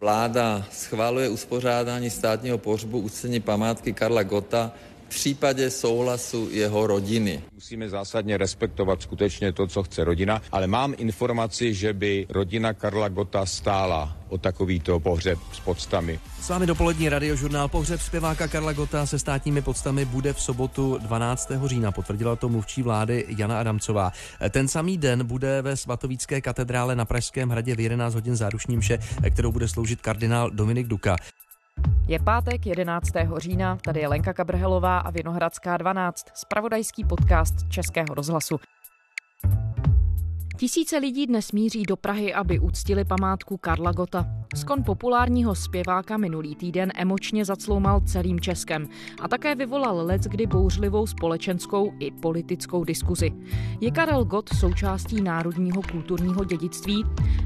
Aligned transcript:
Vláda 0.00 0.66
schváluje 0.72 1.28
uspořádání 1.28 2.10
státního 2.10 2.58
pohřbu 2.58 3.00
uctění 3.00 3.40
památky 3.40 3.92
Karla 3.92 4.22
Gota 4.22 4.72
případě 5.08 5.70
souhlasu 5.70 6.48
jeho 6.50 6.86
rodiny. 6.86 7.42
Musíme 7.54 7.88
zásadně 7.88 8.36
respektovat 8.36 9.02
skutečně 9.02 9.52
to, 9.52 9.66
co 9.66 9.82
chce 9.82 10.04
rodina, 10.04 10.42
ale 10.52 10.66
mám 10.66 10.94
informaci, 10.98 11.74
že 11.74 11.92
by 11.92 12.26
rodina 12.28 12.74
Karla 12.74 13.08
Gota 13.08 13.46
stála 13.46 14.16
o 14.28 14.38
takovýto 14.38 15.00
pohřeb 15.00 15.38
s 15.52 15.60
podstami. 15.60 16.20
S 16.40 16.48
vámi 16.48 16.66
dopolední 16.66 17.08
radiožurnál 17.08 17.68
Pohřeb 17.68 18.00
zpěváka 18.00 18.48
Karla 18.48 18.72
Gota 18.72 19.06
se 19.06 19.18
státními 19.18 19.62
podstami 19.62 20.04
bude 20.04 20.32
v 20.32 20.40
sobotu 20.40 20.98
12. 20.98 21.52
října, 21.64 21.92
potvrdila 21.92 22.36
to 22.36 22.48
mluvčí 22.48 22.82
vlády 22.82 23.24
Jana 23.38 23.60
Adamcová. 23.60 24.12
Ten 24.50 24.68
samý 24.68 24.98
den 24.98 25.26
bude 25.26 25.62
ve 25.62 25.76
svatovícké 25.76 26.40
katedrále 26.40 26.96
na 26.96 27.04
Pražském 27.04 27.48
hradě 27.48 27.74
v 27.74 27.80
11 27.80 28.14
hodin 28.14 28.36
záruční 28.36 28.76
mše, 28.76 28.98
kterou 29.30 29.52
bude 29.52 29.68
sloužit 29.68 30.00
kardinál 30.00 30.50
Dominik 30.50 30.86
Duka. 30.86 31.16
Je 32.08 32.18
pátek 32.18 32.66
11. 32.66 33.10
října, 33.36 33.76
tady 33.76 34.00
je 34.00 34.08
Lenka 34.08 34.32
Kabrhelová 34.32 34.98
a 34.98 35.10
Vinohradská 35.10 35.76
12, 35.76 36.26
spravodajský 36.34 37.04
podcast 37.04 37.54
Českého 37.68 38.14
rozhlasu. 38.14 38.60
Tisíce 40.56 40.98
lidí 40.98 41.26
dnes 41.26 41.52
míří 41.52 41.82
do 41.82 41.96
Prahy, 41.96 42.34
aby 42.34 42.58
uctili 42.58 43.04
památku 43.04 43.56
Karla 43.56 43.92
Gota. 43.92 44.26
Skon 44.54 44.82
populárního 44.84 45.54
zpěváka 45.54 46.16
minulý 46.16 46.54
týden 46.54 46.92
emočně 46.94 47.44
zacloumal 47.44 48.00
celým 48.00 48.40
Českem 48.40 48.88
a 49.22 49.28
také 49.28 49.54
vyvolal 49.54 49.96
let 49.96 50.22
kdy 50.22 50.46
bouřlivou 50.46 51.06
společenskou 51.06 51.92
i 51.98 52.10
politickou 52.10 52.84
diskuzi. 52.84 53.32
Je 53.80 53.90
Karel 53.90 54.24
Gott 54.24 54.48
součástí 54.48 55.20
národního 55.20 55.82
kulturního 55.90 56.44
dědictví? 56.44 57.04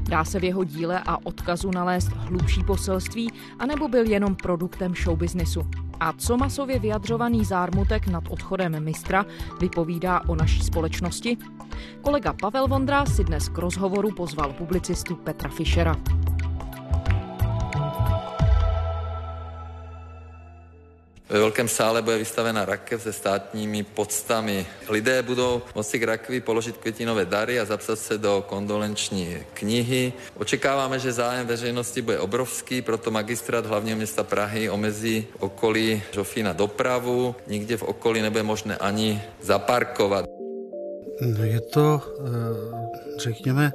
Dá 0.09 0.25
se 0.25 0.39
v 0.39 0.43
jeho 0.43 0.63
díle 0.63 1.01
a 1.05 1.25
odkazu 1.25 1.71
nalézt 1.71 2.11
hlubší 2.11 2.63
poselství, 2.63 3.29
anebo 3.59 3.87
byl 3.87 4.09
jenom 4.09 4.35
produktem 4.35 4.95
showbiznesu? 4.95 5.61
A 6.01 6.13
co 6.13 6.37
masově 6.37 6.79
vyjadřovaný 6.79 7.45
zármutek 7.45 8.07
nad 8.07 8.23
odchodem 8.29 8.83
mistra 8.83 9.25
vypovídá 9.59 10.21
o 10.27 10.35
naší 10.35 10.61
společnosti? 10.61 11.37
Kolega 12.01 12.33
Pavel 12.33 12.67
Vondra 12.67 13.05
si 13.05 13.23
dnes 13.23 13.49
k 13.49 13.57
rozhovoru 13.57 14.11
pozval 14.11 14.53
publicistu 14.53 15.15
Petra 15.15 15.49
Fischera. 15.49 15.95
Ve 21.31 21.39
velkém 21.39 21.67
sále 21.67 22.01
bude 22.01 22.17
vystavena 22.17 22.65
rakev 22.65 23.01
se 23.01 23.13
státními 23.13 23.83
podstami. 23.83 24.67
Lidé 24.89 25.23
budou 25.23 25.61
moci 25.75 25.99
k 25.99 26.03
rakvi 26.03 26.41
položit 26.41 26.77
květinové 26.77 27.25
dary 27.25 27.59
a 27.59 27.65
zapsat 27.65 27.99
se 27.99 28.17
do 28.17 28.43
kondolenční 28.47 29.37
knihy. 29.53 30.13
Očekáváme, 30.35 30.99
že 30.99 31.11
zájem 31.11 31.47
veřejnosti 31.47 32.01
bude 32.01 32.19
obrovský, 32.19 32.81
proto 32.81 33.11
magistrát 33.11 33.65
hlavního 33.65 33.97
města 33.97 34.23
Prahy 34.23 34.69
omezí 34.69 35.27
okolí 35.39 36.03
Žofína 36.11 36.53
dopravu. 36.53 37.35
Nikde 37.47 37.77
v 37.77 37.83
okolí 37.83 38.21
nebude 38.21 38.43
možné 38.43 38.77
ani 38.77 39.21
zaparkovat. 39.41 40.25
No, 41.21 41.43
je 41.43 41.61
to, 41.61 42.01
eh, 42.19 43.19
řekněme, 43.19 43.71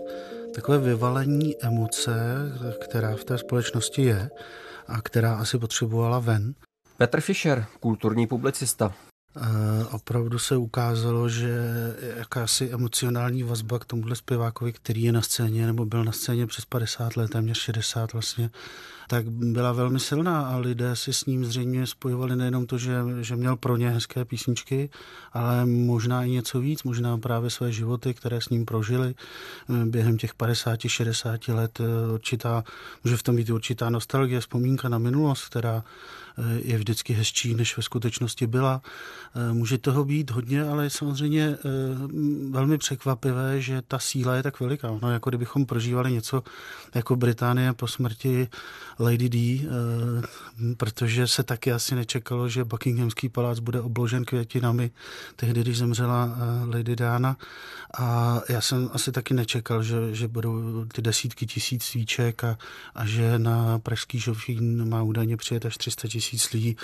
takové 0.54 0.78
vyvalení 0.78 1.56
emoce, 1.62 2.14
která 2.80 3.16
v 3.16 3.24
té 3.24 3.38
společnosti 3.38 4.02
je 4.02 4.30
a 4.86 5.02
která 5.02 5.34
asi 5.34 5.58
potřebovala 5.58 6.18
ven. 6.18 6.54
Petr 6.97 7.20
Fischer, 7.20 7.66
kulturní 7.80 8.27
publicista. 8.27 8.92
Opravdu 9.91 10.39
se 10.39 10.56
ukázalo, 10.56 11.28
že 11.28 11.58
jakási 12.16 12.70
emocionální 12.72 13.42
vazba 13.42 13.78
k 13.78 13.84
tomuhle 13.84 14.16
zpěvákovi, 14.16 14.72
který 14.72 15.03
je 15.03 15.12
na 15.12 15.22
scéně 15.22 15.66
nebo 15.66 15.86
byl 15.86 16.05
na 16.05 16.12
scéně 16.12 16.47
přes 16.47 16.64
50 16.64 17.16
let, 17.16 17.30
téměř 17.30 17.58
60 17.58 18.12
vlastně, 18.12 18.50
tak 19.08 19.30
byla 19.30 19.72
velmi 19.72 20.00
silná 20.00 20.47
a 20.47 20.56
lidé 20.56 20.97
si 20.97 21.12
s 21.12 21.25
ním 21.25 21.44
zřejmě 21.44 21.86
spojovali 21.86 22.36
nejenom 22.36 22.66
to, 22.66 22.78
že, 22.78 22.94
že 23.20 23.36
měl 23.36 23.56
pro 23.56 23.77
ně 23.77 23.91
hezké 23.91 24.25
písničky, 24.25 24.91
ale 25.33 25.66
možná 25.66 26.25
i 26.25 26.31
něco 26.31 26.60
víc, 26.60 26.82
možná 26.82 27.19
právě 27.19 27.50
své 27.50 27.72
životy, 27.72 28.15
které 28.15 28.41
s 28.41 28.49
ním 28.49 28.65
prožili 28.65 29.15
během 29.84 30.19
těch 30.19 30.34
50-60 30.34 31.54
let. 31.54 31.81
Eh, 31.81 32.12
určitá, 32.12 32.65
může 33.04 33.16
v 33.16 33.22
tom 33.22 33.37
být 33.37 33.50
určitá 33.50 33.91
nostalgie, 33.91 34.41
vzpomínka 34.41 34.88
na 34.88 34.99
minulost, 34.99 35.44
která 35.44 35.84
je 36.64 36.78
vždycky 36.78 37.12
hezčí, 37.12 37.54
než 37.54 37.76
ve 37.76 37.82
skutečnosti 37.82 38.47
byla. 38.47 38.82
Může 39.52 39.78
toho 39.78 40.04
být 40.04 40.30
hodně, 40.30 40.64
ale 40.64 40.91
samozřejmě 40.91 41.58
velmi 42.50 42.78
překvapivé, 42.78 43.60
že 43.60 43.82
ta 43.88 43.98
síla 43.98 44.34
je 44.34 44.42
tak 44.42 44.60
veliká. 44.60 44.98
No, 45.02 45.12
jako 45.12 45.30
kdybychom 45.30 45.66
prožívali 45.66 46.12
něco 46.12 46.42
jako 46.94 47.16
Británie 47.16 47.72
po 47.72 47.86
smrti 47.86 48.48
Lady 48.98 49.28
D, 49.28 49.66
eh, 49.69 50.75
protože 50.76 51.26
se 51.26 51.42
taky 51.42 51.72
asi 51.72 51.94
nečekalo, 51.94 52.48
že 52.48 52.64
Buckinghamský 52.64 53.28
palác 53.28 53.58
bude 53.58 53.80
obložen 53.80 54.25
květinami 54.25 54.91
tehdy, 55.36 55.60
když 55.60 55.78
zemřela 55.78 56.36
eh, 56.36 56.76
Lady 56.76 56.96
Diana. 56.96 57.36
A 57.98 58.41
já 58.48 58.60
jsem 58.60 58.91
asi 58.92 59.12
taky 59.12 59.34
nečekal, 59.34 59.82
že, 59.82 60.14
že 60.14 60.28
budou 60.28 60.84
ty 60.84 61.02
desítky 61.02 61.46
tisíc 61.46 61.84
svíček 61.84 62.44
a, 62.44 62.58
a 62.94 63.06
že 63.06 63.38
na 63.38 63.78
Pražský 63.78 64.19
žofín 64.19 64.88
má 64.88 65.02
údajně 65.02 65.36
přijet 65.36 65.66
až 65.66 65.76
300 65.76 66.08
tisíc 66.08 66.25
lidí. 66.53 66.76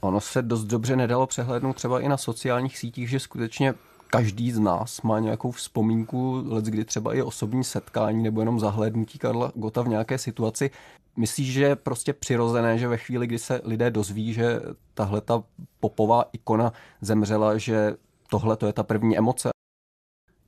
Ono 0.00 0.20
se 0.20 0.42
dost 0.42 0.64
dobře 0.64 0.96
nedalo 0.96 1.26
přehlédnout 1.26 1.76
třeba 1.76 2.00
i 2.00 2.08
na 2.08 2.16
sociálních 2.16 2.78
sítích, 2.78 3.10
že 3.10 3.20
skutečně 3.20 3.74
každý 4.06 4.52
z 4.52 4.58
nás 4.58 5.02
má 5.02 5.18
nějakou 5.18 5.50
vzpomínku, 5.50 6.44
let 6.46 6.64
kdy 6.64 6.84
třeba 6.84 7.14
i 7.14 7.22
osobní 7.22 7.64
setkání 7.64 8.22
nebo 8.22 8.40
jenom 8.40 8.60
zahlédnutí 8.60 9.18
Karla 9.18 9.52
Gota 9.54 9.82
v 9.82 9.88
nějaké 9.88 10.18
situaci. 10.18 10.70
Myslíš, 11.16 11.52
že 11.52 11.64
je 11.64 11.76
prostě 11.76 12.12
přirozené, 12.12 12.78
že 12.78 12.88
ve 12.88 12.96
chvíli, 12.96 13.26
kdy 13.26 13.38
se 13.38 13.60
lidé 13.64 13.90
dozví, 13.90 14.32
že 14.32 14.60
tahle 14.94 15.20
ta 15.20 15.42
popová 15.80 16.24
ikona 16.32 16.72
zemřela, 17.00 17.58
že 17.58 17.94
tohle 18.30 18.56
to 18.56 18.66
je 18.66 18.72
ta 18.72 18.82
první 18.82 19.18
emoce 19.18 19.52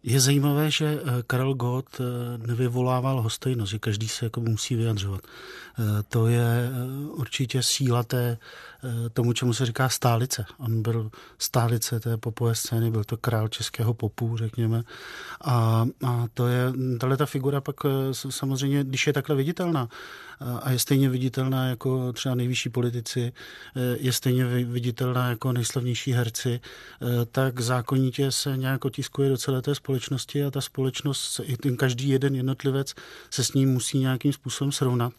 je 0.05 0.21
zajímavé, 0.21 0.71
že 0.71 1.01
eh, 1.01 1.23
Karel 1.27 1.55
Gott 1.55 2.01
eh, 2.01 2.05
nevyvolával 2.47 3.23
hostejnost, 3.23 3.73
že 3.73 3.79
každý 3.79 4.09
se 4.09 4.27
jako 4.27 4.41
musí 4.41 4.75
vyjadřovat. 4.75 5.21
Eh, 5.25 5.83
to 6.09 6.27
je 6.27 6.71
určitě 7.11 7.63
síla 7.63 8.03
té, 8.03 8.39
tomu, 9.13 9.33
čemu 9.33 9.55
se 9.55 9.67
říká 9.67 9.89
stálice. 9.89 10.45
On 10.59 10.83
byl 10.83 11.11
stálice 11.39 12.01
té 12.01 12.17
popové 12.17 12.55
scény, 12.55 12.91
byl 12.91 13.05
to 13.05 13.17
král 13.17 13.49
českého 13.49 13.95
popu, 13.95 14.37
řekněme. 14.37 14.83
A, 15.45 15.87
a 16.07 16.27
to 16.35 16.49
je, 16.49 16.73
tahle 17.01 17.17
ta 17.17 17.27
figura 17.27 17.61
pak 17.61 17.77
samozřejmě, 18.13 18.85
když 18.85 19.07
je 19.07 19.13
takhle 19.13 19.37
viditelná, 19.37 19.89
a 20.63 20.71
je 20.71 20.79
stejně 20.79 21.09
viditelná 21.09 21.69
jako 21.69 22.13
třeba 22.13 22.35
nejvyšší 22.35 22.69
politici, 22.69 23.33
je 23.97 24.13
stejně 24.13 24.45
viditelná 24.45 25.29
jako 25.29 25.53
nejslavnější 25.53 26.13
herci, 26.13 26.61
tak 27.33 27.61
zákonitě 27.61 28.33
se 28.33 28.57
nějak 28.57 28.85
otiskuje 28.85 29.29
do 29.29 29.37
celé 29.37 29.63
té 29.63 29.75
společnosti 29.75 29.94
a 30.45 30.51
ta 30.51 30.61
společnost, 30.61 31.41
i 31.45 31.57
ten 31.57 31.77
každý 31.77 32.09
jeden 32.09 32.35
jednotlivec 32.35 32.95
se 33.31 33.45
s 33.45 33.53
ním 33.53 33.73
musí 33.73 33.99
nějakým 33.99 34.33
způsobem 34.33 34.73
srovnat 34.73 35.13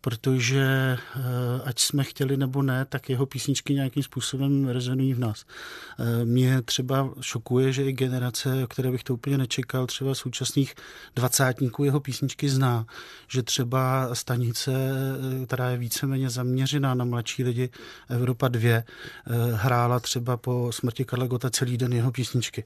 protože 0.00 0.98
eh, 1.16 1.20
ať 1.64 1.78
jsme 1.78 2.04
chtěli 2.04 2.36
nebo 2.36 2.62
ne, 2.62 2.84
tak 2.84 3.10
jeho 3.10 3.26
písničky 3.26 3.74
nějakým 3.74 4.02
způsobem 4.02 4.68
rezonují 4.68 5.14
v 5.14 5.18
nás. 5.18 5.44
Eh, 5.98 6.24
mě 6.24 6.62
třeba 6.62 7.10
šokuje, 7.20 7.72
že 7.72 7.84
i 7.84 7.92
generace, 7.92 8.64
o 8.64 8.66
které 8.66 8.90
bych 8.90 9.04
to 9.04 9.14
úplně 9.14 9.38
nečekal, 9.38 9.86
třeba 9.86 10.14
současných 10.14 10.74
dvacátníků 11.16 11.84
jeho 11.84 12.00
písničky 12.00 12.48
zná, 12.48 12.86
že 13.28 13.42
třeba 13.42 14.14
stanice, 14.14 14.72
eh, 14.72 15.46
která 15.46 15.70
je 15.70 15.78
víceméně 15.78 16.30
zaměřená 16.30 16.94
na 16.94 17.04
mladší 17.04 17.44
lidi, 17.44 17.70
Evropa 18.08 18.48
2, 18.48 18.82
hrála 19.54 20.00
třeba 20.00 20.36
po 20.36 20.72
smrti 20.72 21.04
Karla 21.04 21.26
Gota 21.26 21.50
celý 21.50 21.76
den 21.76 21.92
jeho 21.92 22.12
písničky. 22.12 22.64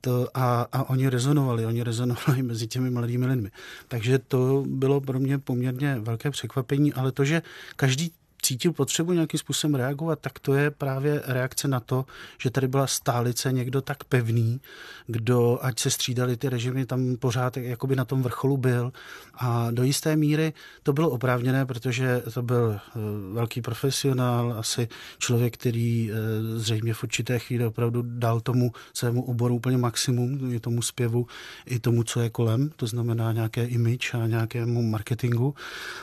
To 0.00 0.28
a, 0.34 0.68
a 0.72 0.90
oni 0.90 1.08
rezonovali, 1.08 1.66
oni 1.66 1.82
rezonovali 1.82 2.42
mezi 2.42 2.66
těmi 2.66 2.90
mladými 2.90 3.26
lidmi. 3.26 3.50
Takže 3.88 4.18
to 4.18 4.64
bylo 4.66 5.00
pro 5.00 5.20
mě 5.20 5.38
poměrně 5.38 5.98
velké 6.00 6.30
překvapení 6.30 6.71
překvapení, 6.72 6.92
ale 6.92 7.12
to, 7.12 7.24
že 7.24 7.42
každý 7.76 8.12
cítil 8.42 8.72
potřebu 8.72 9.12
nějakým 9.12 9.40
způsobem 9.40 9.74
reagovat, 9.74 10.18
tak 10.18 10.38
to 10.38 10.54
je 10.54 10.70
právě 10.70 11.22
reakce 11.26 11.68
na 11.68 11.80
to, 11.80 12.04
že 12.38 12.50
tady 12.50 12.68
byla 12.68 12.86
stálice 12.86 13.52
někdo 13.52 13.82
tak 13.82 14.04
pevný, 14.04 14.60
kdo, 15.06 15.58
ať 15.62 15.78
se 15.78 15.90
střídali 15.90 16.36
ty 16.36 16.48
režimy, 16.48 16.86
tam 16.86 17.16
pořád 17.16 17.56
jakoby 17.56 17.96
na 17.96 18.04
tom 18.04 18.22
vrcholu 18.22 18.56
byl. 18.56 18.92
A 19.34 19.70
do 19.70 19.82
jisté 19.82 20.16
míry 20.16 20.52
to 20.82 20.92
bylo 20.92 21.10
oprávněné, 21.10 21.66
protože 21.66 22.22
to 22.34 22.42
byl 22.42 22.72
eh, 22.74 22.98
velký 23.32 23.62
profesionál, 23.62 24.54
asi 24.58 24.88
člověk, 25.18 25.54
který 25.54 26.10
eh, 26.10 26.14
zřejmě 26.58 26.94
v 26.94 27.02
určité 27.02 27.38
chvíli 27.38 27.66
opravdu 27.66 28.02
dal 28.06 28.40
tomu 28.40 28.72
svému 28.94 29.22
oboru 29.22 29.54
úplně 29.54 29.76
maximum, 29.76 30.52
i 30.52 30.60
tomu 30.60 30.82
zpěvu, 30.82 31.26
i 31.66 31.78
tomu, 31.78 32.02
co 32.02 32.20
je 32.20 32.30
kolem, 32.30 32.70
to 32.76 32.86
znamená 32.86 33.32
nějaké 33.32 33.64
image 33.64 34.14
a 34.14 34.26
nějakému 34.26 34.82
marketingu. 34.82 35.54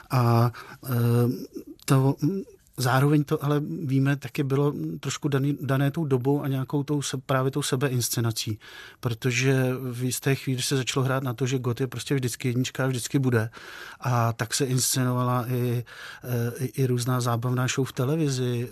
A 0.09 0.51
eh, 0.85 0.89
to 1.89 2.15
Zároveň 2.79 3.23
to 3.23 3.43
ale 3.43 3.61
víme, 3.83 4.15
taky 4.15 4.43
bylo 4.43 4.73
trošku 4.99 5.27
daný, 5.27 5.57
dané 5.61 5.91
tou 5.91 6.05
dobou 6.05 6.41
a 6.41 6.47
nějakou 6.47 6.83
tou, 6.83 7.01
právě 7.25 7.51
tou 7.51 7.61
sebeinscenací, 7.61 8.59
protože 8.99 9.71
v 9.91 10.03
jisté 10.03 10.35
chvíli 10.35 10.61
se 10.61 10.77
začalo 10.77 11.05
hrát 11.05 11.23
na 11.23 11.33
to, 11.33 11.45
že 11.45 11.59
God 11.59 11.81
je 11.81 11.87
prostě 11.87 12.15
vždycky 12.15 12.47
jednička 12.47 12.83
a 12.83 12.87
vždycky 12.87 13.19
bude. 13.19 13.49
A 13.99 14.33
tak 14.33 14.53
se 14.53 14.65
inscenovala 14.65 15.45
i, 15.49 15.83
i, 16.59 16.65
i 16.65 16.85
různá 16.85 17.21
zábavná 17.21 17.67
show 17.67 17.87
v 17.87 17.93
televizi. 17.93 18.69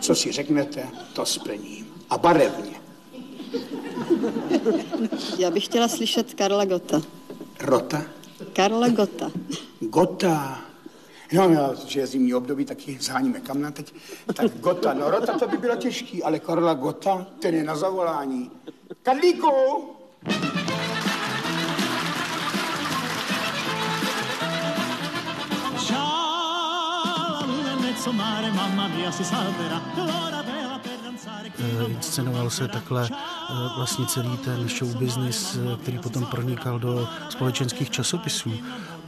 Co 0.00 0.14
si 0.14 0.32
řeknete, 0.32 0.82
to 1.12 1.26
splní. 1.26 1.84
A 2.10 2.18
barevně. 2.18 2.80
Já 5.38 5.50
bych 5.50 5.64
chtěla 5.64 5.88
slyšet 5.88 6.34
Karla 6.34 6.64
Gota. 6.64 7.02
Rota? 7.60 8.02
Karla 8.52 8.88
Gota. 8.88 9.30
Gota. 9.80 10.67
No, 11.32 11.48
já, 11.48 11.74
že 11.86 12.00
je 12.00 12.06
zimní 12.06 12.34
období, 12.34 12.64
taky 12.64 12.98
zháníme 13.00 13.40
kamna 13.40 13.70
teď. 13.70 13.94
Tak 14.34 14.58
Gota, 14.60 14.92
no 14.92 15.10
Rota 15.10 15.38
to 15.38 15.48
by 15.48 15.56
bylo 15.56 15.76
těžký, 15.76 16.22
ale 16.22 16.38
Karla 16.38 16.74
Gota, 16.74 17.26
ten 17.38 17.54
je 17.54 17.64
na 17.64 17.76
zavolání. 17.76 18.50
Karlíku! 19.02 19.50
Eh, 31.58 31.84
inscenoval 31.88 32.50
se 32.50 32.68
takhle 32.68 33.08
eh, 33.12 33.54
vlastně 33.76 34.06
celý 34.06 34.36
ten 34.36 34.68
show 34.68 34.96
business, 34.96 35.56
eh, 35.56 35.76
který 35.82 35.98
potom 35.98 36.26
pronikal 36.26 36.78
do 36.78 37.08
společenských 37.28 37.90
časopisů. 37.90 38.52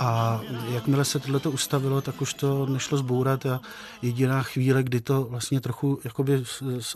A 0.02 0.40
jakmile 0.72 1.04
se 1.04 1.18
tohleto 1.18 1.50
ustavilo, 1.50 2.00
tak 2.00 2.20
už 2.20 2.34
to 2.34 2.66
nešlo 2.66 2.98
zbourat 2.98 3.46
a 3.46 3.60
jediná 4.02 4.42
chvíle, 4.42 4.82
kdy 4.82 5.00
to 5.00 5.24
vlastně 5.24 5.60
trochu 5.60 6.00
jakoby 6.04 6.44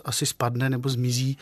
asi 0.05 0.25
spadne 0.25 0.69
nebo 0.69 0.89
zmizí, 0.89 1.37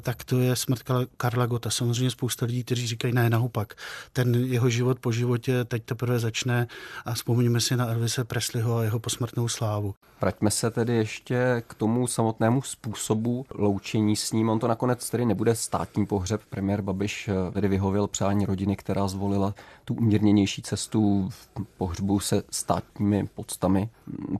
tak 0.00 0.24
to 0.24 0.38
je 0.38 0.56
smrt 0.56 0.82
Karla 1.16 1.46
Gota. 1.46 1.70
Samozřejmě 1.70 2.10
spousta 2.10 2.46
lidí, 2.46 2.64
kteří 2.64 2.86
říkají, 2.86 3.14
ne, 3.14 3.30
naopak. 3.30 3.74
Ten 4.12 4.34
jeho 4.34 4.70
život 4.70 4.98
po 5.00 5.12
životě 5.12 5.64
teď 5.64 5.84
teprve 5.84 6.18
začne 6.18 6.66
a 7.04 7.14
vzpomeňme 7.14 7.60
si 7.60 7.76
na 7.76 7.86
Elvise 7.86 8.24
Presleyho 8.24 8.76
a 8.76 8.84
jeho 8.84 8.98
posmrtnou 8.98 9.48
slávu. 9.48 9.94
Vraťme 10.20 10.50
se 10.50 10.70
tedy 10.70 10.94
ještě 10.94 11.62
k 11.66 11.74
tomu 11.74 12.06
samotnému 12.06 12.62
způsobu 12.62 13.46
loučení 13.54 14.16
s 14.16 14.32
ním. 14.32 14.48
On 14.48 14.58
to 14.58 14.68
nakonec 14.68 15.10
tedy 15.10 15.24
nebude 15.24 15.54
státní 15.54 16.06
pohřeb. 16.06 16.40
Premiér 16.50 16.82
Babiš 16.82 17.28
eh, 17.28 17.52
tedy 17.52 17.68
vyhověl 17.68 18.06
přání 18.06 18.46
rodiny, 18.46 18.76
která 18.76 19.08
zvolila 19.08 19.54
tu 19.84 19.94
umírněnější 19.94 20.62
cestu 20.62 21.01
v 21.28 21.48
pohřbu 21.78 22.20
se 22.20 22.42
státními 22.50 23.26
podstami. 23.34 23.90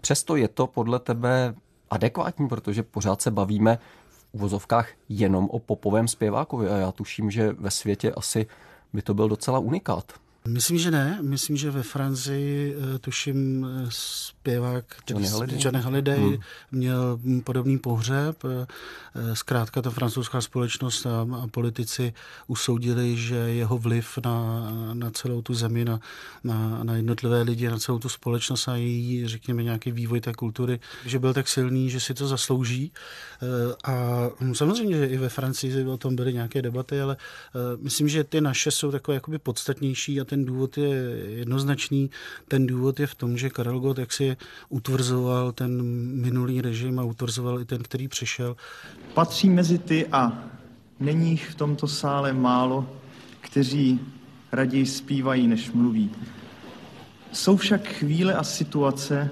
Přesto 0.00 0.37
je 0.37 0.49
to 0.49 0.67
podle 0.67 0.99
tebe 0.99 1.55
adekvátní, 1.91 2.49
protože 2.49 2.82
pořád 2.82 3.23
se 3.23 3.31
bavíme 3.31 3.79
v 4.09 4.26
uvozovkách 4.32 4.88
jenom 5.09 5.49
o 5.50 5.59
popovém 5.59 6.09
zpěvákovi 6.09 6.69
a 6.69 6.76
já 6.76 6.93
tuším, 6.93 7.31
že 7.31 7.53
ve 7.53 7.70
světě 7.70 8.12
asi 8.12 8.47
by 8.93 9.03
to 9.03 9.14
byl 9.14 9.29
docela 9.29 9.59
unikát. 9.59 10.12
Myslím, 10.49 10.79
že 10.79 10.91
ne. 10.91 11.19
Myslím, 11.23 11.56
že 11.56 11.71
ve 11.71 11.83
Francii, 11.83 12.77
eh, 12.94 12.99
tuším, 12.99 13.67
eh, 13.67 13.87
zpěvák 13.89 14.85
Johnny 15.11 15.29
Halliday, 15.29 15.59
Johnny 15.61 15.81
Halliday 15.81 16.19
hmm. 16.19 16.39
měl 16.73 17.21
podobný 17.44 17.79
pohřeb. 17.79 18.37
Eh, 18.44 18.67
zkrátka 19.37 19.83
ta 19.83 19.91
francouzská 19.91 20.41
společnost 20.41 21.06
a, 21.06 21.27
a 21.43 21.47
politici 21.47 22.12
usoudili, 22.47 23.17
že 23.17 23.35
jeho 23.35 23.79
vliv 23.79 24.19
na, 24.25 24.71
na 24.93 25.11
celou 25.11 25.43
tu 25.43 25.55
zemi, 25.55 25.85
na, 25.85 26.00
na, 26.45 26.85
na 26.85 26.97
jednotlivé 26.97 27.43
lidi, 27.43 27.69
na 27.69 27.79
celou 27.79 27.99
tu 27.99 28.09
společnost 28.09 28.69
a 28.69 28.77
její, 28.77 29.29
řekněme, 29.29 29.62
nějaký 29.62 29.93
vývoj 29.93 30.21
té 30.21 30.33
kultury, 30.33 30.81
že 31.06 31.19
byl 31.19 31.35
tak 31.35 31.49
silný, 31.49 31.91
že 31.91 32.00
si 32.00 32.15
to 32.15 32.29
zaslouží. 32.29 32.93
A 33.85 34.29
samozřejmě, 34.53 34.97
že 34.97 35.06
i 35.06 35.17
ve 35.17 35.29
Francii 35.29 35.85
o 35.85 35.97
tom 35.97 36.17
byly 36.17 36.33
nějaké 36.33 36.62
debaty, 36.62 37.00
ale 37.00 37.17
myslím, 37.81 38.09
že 38.09 38.25
ty 38.25 38.41
naše 38.41 38.71
jsou 38.71 38.91
takové 38.91 39.15
jakoby 39.15 39.38
podstatnější 39.38 40.21
a 40.21 40.25
ten 40.32 40.44
důvod 40.44 40.79
je 40.79 40.88
jednoznačný. 41.29 42.11
Ten 42.49 42.67
důvod 42.67 43.00
je 43.00 43.06
v 43.06 43.14
tom, 43.14 43.38
že 43.38 43.50
Karel 43.50 43.81
Gott 43.81 43.99
jaksi 43.99 44.37
utvrzoval 44.69 45.52
ten 45.52 45.82
minulý 46.20 46.61
režim 46.61 46.99
a 46.99 47.05
utvrzoval 47.05 47.61
i 47.61 47.64
ten, 47.64 47.82
který 47.82 48.08
přišel. 48.08 48.56
Patří 49.14 49.50
mezi 49.50 49.79
ty 49.79 50.06
a 50.06 50.32
není 51.00 51.31
jich 51.31 51.50
v 51.50 51.55
tomto 51.55 51.88
sále 51.88 52.32
málo, 52.32 52.88
kteří 53.40 54.00
raději 54.52 54.87
zpívají, 54.87 55.46
než 55.46 55.70
mluví. 55.70 56.11
Jsou 57.32 57.56
však 57.56 57.88
chvíle 57.88 58.35
a 58.35 58.44
situace, 58.44 59.31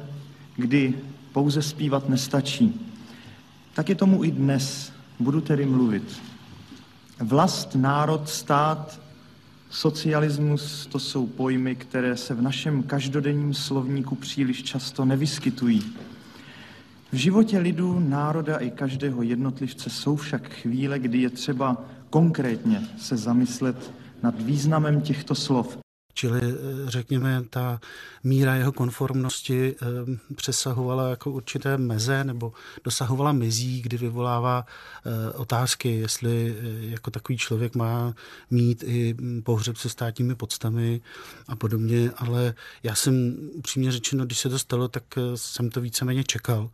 kdy 0.57 0.95
pouze 1.33 1.63
zpívat 1.63 2.09
nestačí. 2.09 2.87
Tak 3.75 3.89
je 3.89 3.95
tomu 3.95 4.25
i 4.25 4.31
dnes. 4.31 4.93
Budu 5.21 5.41
tedy 5.41 5.67
mluvit. 5.67 6.21
Vlast, 7.21 7.75
národ, 7.75 8.29
stát 8.29 9.00
Socialismus 9.71 10.87
to 10.87 10.99
jsou 10.99 11.27
pojmy, 11.27 11.75
které 11.75 12.17
se 12.17 12.35
v 12.35 12.43
našem 12.43 12.83
každodenním 12.83 13.55
slovníku 13.55 14.15
příliš 14.15 14.63
často 14.63 15.05
nevyskytují. 15.05 15.93
V 17.13 17.17
životě 17.17 17.59
lidu, 17.59 18.01
národa 18.01 18.57
i 18.57 18.71
každého 18.71 19.23
jednotlivce 19.23 19.91
jsou 19.91 20.17
však 20.17 20.49
chvíle, 20.49 20.99
kdy 20.99 21.19
je 21.19 21.31
třeba 21.31 21.85
konkrétně 22.11 22.89
se 22.99 23.17
zamyslet 23.17 23.93
nad 24.23 24.43
významem 24.43 25.01
těchto 25.01 25.35
slov. 25.35 25.79
Čili 26.21 26.41
eh, 26.43 26.91
řekněme, 26.91 27.45
ta 27.51 27.81
míra 28.25 28.55
jeho 28.55 28.73
konformnosti 28.73 29.75
eh, 29.75 29.87
přesahovala 30.35 31.09
jako 31.09 31.31
určité 31.31 31.79
meze 31.79 32.25
nebo 32.25 32.53
dosahovala 32.85 33.33
mezí, 33.33 33.83
kdy 33.83 33.97
vyvolává 33.97 34.67
eh, 34.67 35.33
otázky, 35.33 35.89
jestli 35.89 36.57
jako 36.81 37.11
takový 37.11 37.39
člověk 37.39 37.75
má 37.77 38.15
mít 38.51 38.85
i 38.87 39.15
hm, 39.21 39.43
pohřeb 39.43 39.77
se 39.77 39.89
státními 39.89 40.35
podstami 40.35 41.01
a 41.49 41.57
podobně, 41.57 42.11
ale 42.17 42.55
já 42.83 42.95
jsem 42.95 43.37
upřímně 43.53 43.93
řečeno, 43.93 44.27
když 44.27 44.39
se 44.39 44.49
to 44.49 44.59
stalo, 44.59 44.89
tak 44.89 45.05
jsem 45.35 45.71
to 45.71 45.81
víceméně 45.81 46.25
čekal. 46.25 46.71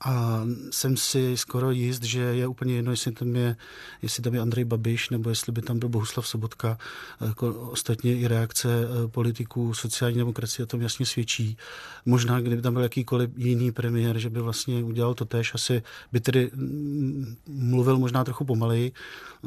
A 0.00 0.42
jsem 0.70 0.96
si 0.96 1.36
skoro 1.36 1.70
jist, 1.70 2.02
že 2.02 2.20
je 2.20 2.46
úplně 2.46 2.74
jedno, 2.74 2.90
jestli 2.90 3.12
tam 3.12 3.36
je, 3.36 3.56
jestli 4.02 4.22
tam 4.22 4.34
je 4.34 4.40
Andrej 4.40 4.64
Babiš 4.64 5.10
nebo 5.10 5.30
jestli 5.30 5.52
by 5.52 5.62
tam 5.62 5.78
byl 5.78 5.88
Bohuslav 5.88 6.28
Sobotka, 6.28 6.78
jako 7.20 7.54
ostatně 7.54 8.16
i 8.16 8.28
reakce 8.28 8.85
politiků 9.06 9.74
sociální 9.74 10.18
demokracie 10.18 10.64
o 10.64 10.66
tom 10.66 10.82
jasně 10.82 11.06
svědčí. 11.06 11.56
Možná, 12.06 12.40
kdyby 12.40 12.62
tam 12.62 12.72
byl 12.72 12.82
jakýkoliv 12.82 13.30
jiný 13.36 13.72
premiér, 13.72 14.18
že 14.18 14.30
by 14.30 14.40
vlastně 14.40 14.84
udělal 14.84 15.14
to 15.14 15.24
tež, 15.24 15.54
asi 15.54 15.82
by 16.12 16.20
tedy 16.20 16.50
mm, 16.54 17.36
mluvil 17.46 17.98
možná 17.98 18.24
trochu 18.24 18.44
pomaleji, 18.44 18.92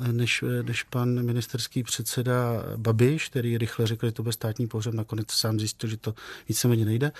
eh, 0.02 0.14
než, 0.14 0.44
eh, 0.44 0.64
než 0.64 0.84
pan 0.84 1.26
ministerský 1.26 1.84
předseda 1.84 2.64
Babiš, 2.78 3.30
který 3.30 3.58
rychle 3.58 3.88
řekl, 3.88 4.06
že 4.06 4.12
to 4.12 4.24
bude 4.24 4.34
státní 4.34 4.68
pohřeb, 4.68 4.94
nakonec 4.94 5.32
sám 5.32 5.60
zjistil, 5.60 5.90
že 5.90 5.98
to 5.98 6.14
víceméně 6.50 6.86
nejde. 6.86 7.12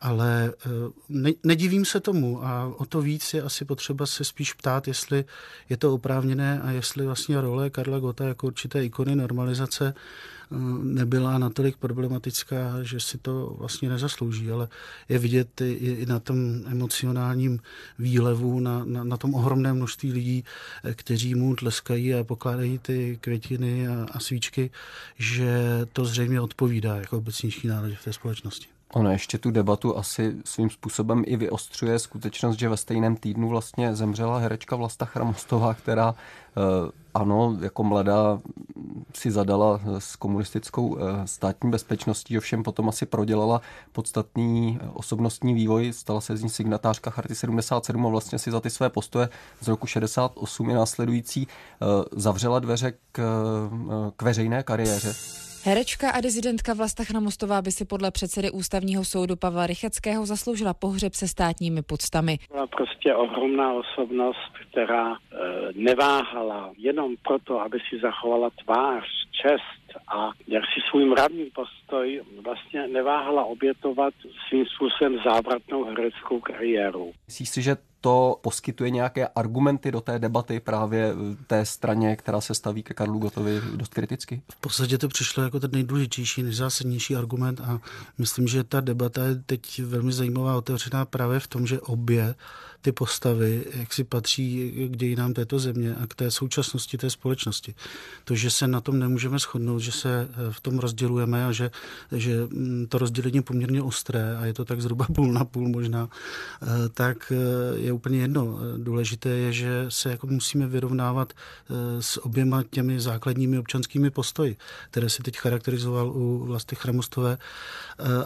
Ale 0.00 0.52
ne, 1.08 1.30
nedivím 1.42 1.84
se 1.84 2.00
tomu 2.00 2.44
a 2.44 2.74
o 2.76 2.86
to 2.86 3.00
víc 3.00 3.34
je 3.34 3.42
asi 3.42 3.64
potřeba 3.64 4.06
se 4.06 4.24
spíš 4.24 4.52
ptát, 4.52 4.88
jestli 4.88 5.24
je 5.68 5.76
to 5.76 5.94
oprávněné 5.94 6.60
a 6.60 6.70
jestli 6.70 7.06
vlastně 7.06 7.40
role 7.40 7.70
Karla 7.70 7.98
Gota 7.98 8.24
jako 8.24 8.46
určité 8.46 8.84
ikony 8.84 9.16
normalizace 9.16 9.94
nebyla 10.82 11.38
natolik 11.38 11.76
problematická, 11.76 12.82
že 12.82 13.00
si 13.00 13.18
to 13.18 13.56
vlastně 13.58 13.88
nezaslouží, 13.88 14.50
ale 14.50 14.68
je 15.08 15.18
vidět 15.18 15.60
i, 15.60 15.72
i 15.72 16.06
na 16.06 16.20
tom 16.20 16.36
emocionálním 16.66 17.60
výlevu, 17.98 18.60
na, 18.60 18.84
na, 18.84 19.04
na 19.04 19.16
tom 19.16 19.34
ohromném 19.34 19.76
množství 19.76 20.12
lidí, 20.12 20.44
kteří 20.92 21.34
mu 21.34 21.56
tleskají 21.56 22.14
a 22.14 22.24
pokládají 22.24 22.78
ty 22.78 23.18
květiny 23.20 23.88
a, 23.88 24.06
a 24.12 24.20
svíčky, 24.20 24.70
že 25.18 25.80
to 25.92 26.04
zřejmě 26.04 26.40
odpovídá 26.40 26.96
jako 26.96 27.18
obecnější 27.18 27.68
náladě 27.68 27.96
v 27.96 28.04
té 28.04 28.12
společnosti. 28.12 28.73
Ono 28.92 29.10
ještě 29.10 29.38
tu 29.38 29.50
debatu 29.50 29.98
asi 29.98 30.36
svým 30.44 30.70
způsobem 30.70 31.22
i 31.26 31.36
vyostřuje 31.36 31.98
skutečnost, 31.98 32.58
že 32.58 32.68
ve 32.68 32.76
stejném 32.76 33.16
týdnu 33.16 33.48
vlastně 33.48 33.94
zemřela 33.94 34.38
herečka 34.38 34.76
Vlasta 34.76 35.04
Chramostová, 35.04 35.74
která 35.74 36.14
eh, 36.14 36.90
ano, 37.14 37.56
jako 37.60 37.84
mladá 37.84 38.40
si 39.14 39.30
zadala 39.30 39.80
s 39.98 40.16
komunistickou 40.16 40.98
eh, 40.98 41.26
státní 41.26 41.70
bezpečností, 41.70 42.38
ovšem 42.38 42.62
potom 42.62 42.88
asi 42.88 43.06
prodělala 43.06 43.60
podstatný 43.92 44.78
eh, 44.80 44.88
osobnostní 44.92 45.54
vývoj, 45.54 45.92
stala 45.92 46.20
se 46.20 46.36
z 46.36 46.42
ní 46.42 46.50
signatářka 46.50 47.10
Charty 47.10 47.34
77 47.34 48.06
a 48.06 48.08
vlastně 48.08 48.38
si 48.38 48.50
za 48.50 48.60
ty 48.60 48.70
své 48.70 48.90
postoje 48.90 49.28
z 49.60 49.68
roku 49.68 49.86
68 49.86 50.70
i 50.70 50.74
následující 50.74 51.48
zavřela 52.16 52.58
dveře 52.58 52.92
k, 53.12 53.22
k 54.16 54.22
veřejné 54.22 54.62
kariéře. 54.62 55.43
Herečka 55.66 56.10
a 56.10 56.20
dizidentka 56.20 56.74
Vlasta 56.74 57.04
Chramostová 57.04 57.62
by 57.62 57.70
si 57.72 57.84
podle 57.84 58.10
předsedy 58.10 58.50
ústavního 58.50 59.04
soudu 59.04 59.36
Pavla 59.36 59.66
Rycheckého 59.66 60.26
zasloužila 60.26 60.74
pohřeb 60.74 61.14
se 61.14 61.28
státními 61.28 61.82
podstami. 61.82 62.38
Byla 62.52 62.66
prostě 62.66 63.14
ohromná 63.14 63.72
osobnost, 63.72 64.52
která 64.70 65.12
e, 65.12 65.16
neváhala 65.74 66.72
jenom 66.78 67.14
proto, 67.22 67.60
aby 67.60 67.78
si 67.90 68.00
zachovala 68.00 68.50
tvář, 68.64 69.04
čest 69.42 69.83
a 70.08 70.30
jak 70.46 70.62
si 70.64 70.80
svůj 70.90 71.04
mravný 71.04 71.50
postoj 71.54 72.22
vlastně 72.44 72.88
neváhala 72.88 73.44
obětovat 73.44 74.14
svým 74.48 74.66
způsobem 74.66 75.18
závratnou 75.24 75.84
hereckou 75.84 76.40
kariéru. 76.40 77.12
Myslíš 77.26 77.48
si, 77.48 77.62
že 77.62 77.76
to 78.00 78.36
poskytuje 78.42 78.90
nějaké 78.90 79.28
argumenty 79.28 79.92
do 79.92 80.00
té 80.00 80.18
debaty 80.18 80.60
právě 80.60 81.12
té 81.46 81.64
straně, 81.64 82.16
která 82.16 82.40
se 82.40 82.54
staví 82.54 82.82
ke 82.82 82.94
Karlu 82.94 83.18
Gotovi 83.18 83.60
dost 83.76 83.94
kriticky? 83.94 84.42
V 84.52 84.60
podstatě 84.60 84.98
to 84.98 85.08
přišlo 85.08 85.42
jako 85.42 85.60
ten 85.60 85.70
nejdůležitější, 85.72 86.42
nejzásadnější 86.42 87.16
argument 87.16 87.60
a 87.60 87.80
myslím, 88.18 88.48
že 88.48 88.64
ta 88.64 88.80
debata 88.80 89.24
je 89.24 89.34
teď 89.34 89.80
velmi 89.80 90.12
zajímavá, 90.12 90.56
otevřená 90.56 91.04
právě 91.04 91.40
v 91.40 91.46
tom, 91.46 91.66
že 91.66 91.80
obě 91.80 92.34
ty 92.84 92.92
postavy, 92.92 93.64
jak 93.74 93.92
si 93.92 94.04
patří 94.04 94.72
k 94.88 94.96
dějinám 94.96 95.34
této 95.34 95.58
země 95.58 95.94
a 95.94 96.06
k 96.06 96.14
té 96.14 96.30
současnosti 96.30 96.98
té 96.98 97.10
společnosti. 97.10 97.74
To, 98.24 98.34
že 98.34 98.50
se 98.50 98.68
na 98.68 98.80
tom 98.80 98.98
nemůžeme 98.98 99.38
shodnout, 99.38 99.78
že 99.78 99.92
se 99.92 100.28
eh, 100.30 100.52
v 100.52 100.60
tom 100.60 100.78
rozdělujeme 100.78 101.46
a 101.46 101.52
že, 101.52 101.70
že 102.12 102.46
mm, 102.50 102.86
to 102.88 102.98
rozdělení 102.98 103.36
je 103.36 103.42
poměrně 103.42 103.82
ostré 103.82 104.36
a 104.36 104.46
je 104.46 104.54
to 104.54 104.64
tak 104.64 104.80
zhruba 104.80 105.06
půl 105.14 105.32
na 105.32 105.44
půl 105.44 105.68
možná, 105.68 106.08
eh, 106.62 106.66
tak 106.94 107.32
eh, 107.32 107.78
je 107.78 107.92
úplně 107.92 108.18
jedno. 108.18 108.58
Důležité 108.76 109.28
je, 109.28 109.52
že 109.52 109.86
se 109.88 110.10
jako 110.10 110.26
musíme 110.26 110.66
vyrovnávat 110.66 111.32
s 112.00 112.24
oběma 112.24 112.62
těmi 112.62 113.00
základními 113.00 113.58
občanskými 113.58 114.10
postoji, 114.10 114.56
které 114.90 115.10
se 115.10 115.22
teď 115.22 115.38
charakterizoval 115.38 116.12
u 116.14 116.44
Vlasty 116.44 116.76
Chramostové 116.76 117.38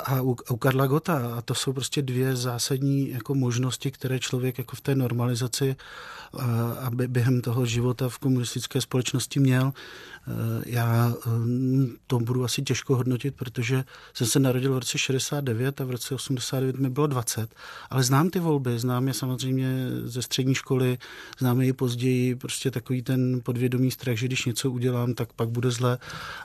a 0.05 0.23
u, 0.23 0.37
u 0.51 0.57
Karla 0.57 0.87
Gota. 0.87 1.35
A 1.37 1.43
to 1.43 1.55
jsou 1.55 1.73
prostě 1.73 2.03
dvě 2.03 2.37
zásadní 2.37 3.11
jako 3.11 3.35
možnosti, 3.35 3.91
které 3.91 4.19
člověk 4.19 4.48
člověk 4.49 4.59
jako 4.59 4.77
v 4.77 4.81
té 4.81 4.95
normalizaci, 4.95 5.77
aby 6.81 7.09
během 7.09 7.41
toho 7.41 7.67
života 7.67 8.09
v 8.09 8.19
komunistické 8.19 8.81
společnosti 8.81 9.41
měl. 9.41 9.73
Já 10.67 11.15
to 12.07 12.19
budu 12.19 12.45
asi 12.45 12.63
těžko 12.63 12.97
hodnotit, 12.97 13.35
protože 13.35 13.85
jsem 14.15 14.27
se 14.27 14.39
narodil 14.39 14.75
v 14.75 14.79
roce 14.79 14.99
69 14.99 15.81
a 15.81 15.85
v 15.85 15.91
roce 15.91 16.15
89 16.15 16.79
mi 16.79 16.91
bylo 16.91 17.07
20, 17.07 17.55
ale 17.91 18.03
znám 18.03 18.31
ty 18.31 18.41
volby, 18.41 18.79
znám 18.79 19.09
je 19.09 19.15
samozřejmě 19.15 19.89
ze 20.05 20.23
střední 20.23 20.55
školy, 20.55 20.99
znám 21.39 21.61
je 21.61 21.69
i 21.69 21.73
později, 21.73 22.35
prostě 22.37 22.71
takový 22.71 23.03
ten 23.03 23.41
podvědomý 23.41 23.91
strach, 23.91 24.17
že 24.17 24.27
když 24.27 24.45
něco 24.45 24.71
udělám, 24.71 25.15
tak 25.15 25.33
pak 25.33 25.49
bude 25.49 25.71
zle. 25.71 25.99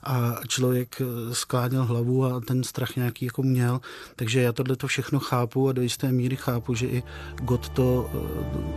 A 0.03 0.35
člověk 0.47 1.01
skláněl 1.31 1.85
hlavu 1.85 2.25
a 2.25 2.39
ten 2.39 2.63
strach 2.63 2.95
nějaký 2.95 3.25
jako 3.25 3.43
měl, 3.43 3.81
takže 4.15 4.41
já 4.41 4.51
tohle 4.51 4.75
to 4.75 4.87
všechno 4.87 5.19
chápu 5.19 5.69
a 5.69 5.71
do 5.71 5.81
jisté 5.81 6.11
míry 6.11 6.35
chápu, 6.35 6.75
že 6.75 6.87
i 6.87 7.03
God 7.41 7.69
to 7.69 7.92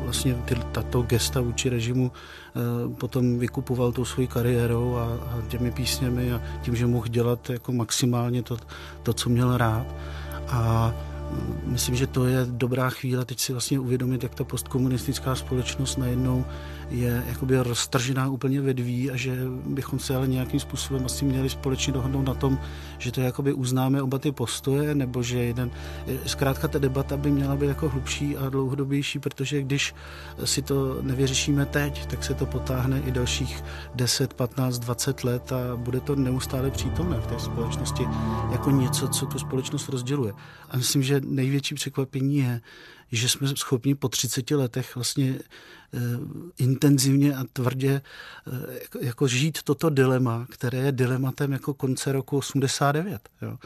vlastně 0.05 0.35
ty, 0.35 0.55
tato 0.73 1.03
gesta 1.03 1.41
vůči 1.41 1.69
režimu 1.69 2.13
eh, 2.13 2.95
potom 2.95 3.39
vykupoval 3.39 3.93
tou 3.93 4.05
svojí 4.05 4.29
kariérou 4.29 4.97
a, 4.97 5.05
a 5.05 5.43
těmi 5.49 5.71
písněmi 5.71 6.33
a 6.33 6.43
tím, 6.63 6.77
že 6.77 6.87
mohl 6.87 7.09
dělat 7.09 7.51
jako 7.51 7.73
maximálně 7.73 8.43
to, 8.43 8.57
to 9.03 9.13
co 9.13 9.31
měl 9.31 9.57
rád. 9.57 9.87
A 10.49 10.95
myslím, 11.65 11.95
že 11.95 12.07
to 12.07 12.25
je 12.25 12.47
dobrá 12.51 12.91
chvíle 12.91 13.25
teď 13.25 13.41
si 13.41 13.53
vlastně 13.53 13.79
uvědomit, 13.79 14.23
jak 14.23 14.35
ta 14.35 14.45
postkomunistická 14.45 15.35
společnost 15.35 15.97
najednou 15.97 16.45
je 16.91 17.25
jakoby 17.29 17.59
roztržená 17.59 18.29
úplně 18.29 18.61
ve 18.61 18.75
dví 18.75 19.11
a 19.11 19.17
že 19.17 19.37
bychom 19.67 19.99
se 19.99 20.17
ale 20.17 20.29
nějakým 20.29 20.61
způsobem 20.61 21.07
asi 21.07 21.25
měli 21.25 21.51
společně 21.51 21.93
dohodnout 21.93 22.23
na 22.23 22.35
tom, 22.35 22.59
že 22.99 23.13
to 23.13 23.21
jakoby 23.21 23.53
uznáme 23.53 24.03
oba 24.03 24.19
ty 24.19 24.33
postoje, 24.33 24.95
nebo 24.95 25.23
že 25.23 25.39
jeden, 25.39 25.71
zkrátka 26.27 26.69
ta 26.69 26.79
debata 26.79 27.17
by 27.17 27.31
měla 27.31 27.57
být 27.57 27.67
jako 27.67 27.89
hlubší 27.89 28.37
a 28.37 28.49
dlouhodobější, 28.49 29.19
protože 29.19 29.63
když 29.63 29.95
si 30.45 30.63
to 30.63 31.03
nevyřešíme 31.03 31.67
teď, 31.67 32.07
tak 32.07 32.25
se 32.25 32.35
to 32.35 32.47
potáhne 32.47 33.01
i 33.01 33.11
dalších 33.11 33.65
10, 33.95 34.35
15, 34.35 34.79
20 34.79 35.25
let 35.25 35.53
a 35.53 35.77
bude 35.77 36.01
to 36.01 36.17
neustále 36.17 36.71
přítomné 36.71 37.21
v 37.21 37.27
té 37.27 37.39
společnosti 37.39 38.03
jako 38.53 38.71
něco, 38.71 39.09
co 39.09 39.27
tu 39.27 39.39
společnost 39.39 39.89
rozděluje. 39.89 40.33
A 40.71 40.77
myslím, 40.77 41.03
že 41.03 41.21
největší 41.25 41.75
překvapení 41.75 42.37
je, 42.37 42.61
že 43.13 43.29
jsme 43.29 43.49
schopni 43.57 43.95
po 43.95 44.09
30 44.09 44.51
letech 44.51 44.95
vlastně 44.95 45.39
intenzivně 46.59 47.37
a 47.37 47.45
tvrdě 47.53 48.01
eh, 48.47 49.07
jako 49.07 49.29
žít 49.29 49.63
toto 49.63 49.91
dilema, 49.91 50.47
které 50.51 50.79
je 50.79 50.93
dilematem 50.93 51.53
jako 51.53 51.75
konce 51.75 52.13
roku 52.13 52.39
89. 52.39 53.29
Jo. 53.43 53.59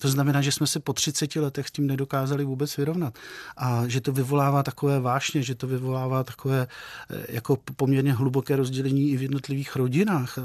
To 0.00 0.08
znamená, 0.08 0.40
že 0.40 0.52
jsme 0.52 0.66
se 0.66 0.80
po 0.80 0.92
30 0.92 1.36
letech 1.36 1.68
s 1.68 1.70
tím 1.70 1.86
nedokázali 1.86 2.44
vůbec 2.44 2.76
vyrovnat 2.76 3.18
a 3.56 3.82
že 3.86 4.00
to 4.00 4.12
vyvolává 4.12 4.62
takové 4.62 5.00
vášně, 5.00 5.42
že 5.42 5.54
to 5.54 5.66
vyvolává 5.66 6.24
takové 6.24 6.66
eh, 7.10 7.26
jako 7.28 7.58
poměrně 7.76 8.12
hluboké 8.12 8.56
rozdělení 8.56 9.10
i 9.10 9.16
v 9.16 9.22
jednotlivých 9.22 9.76
rodinách. 9.76 10.38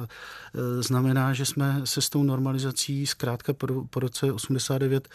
Znamená, 0.79 1.33
že 1.33 1.45
jsme 1.45 1.81
se 1.83 2.01
s 2.01 2.09
tou 2.09 2.23
normalizací 2.23 3.05
zkrátka 3.05 3.53
po, 3.53 3.67
po 3.89 3.99
roce 3.99 4.31
89 4.31 5.09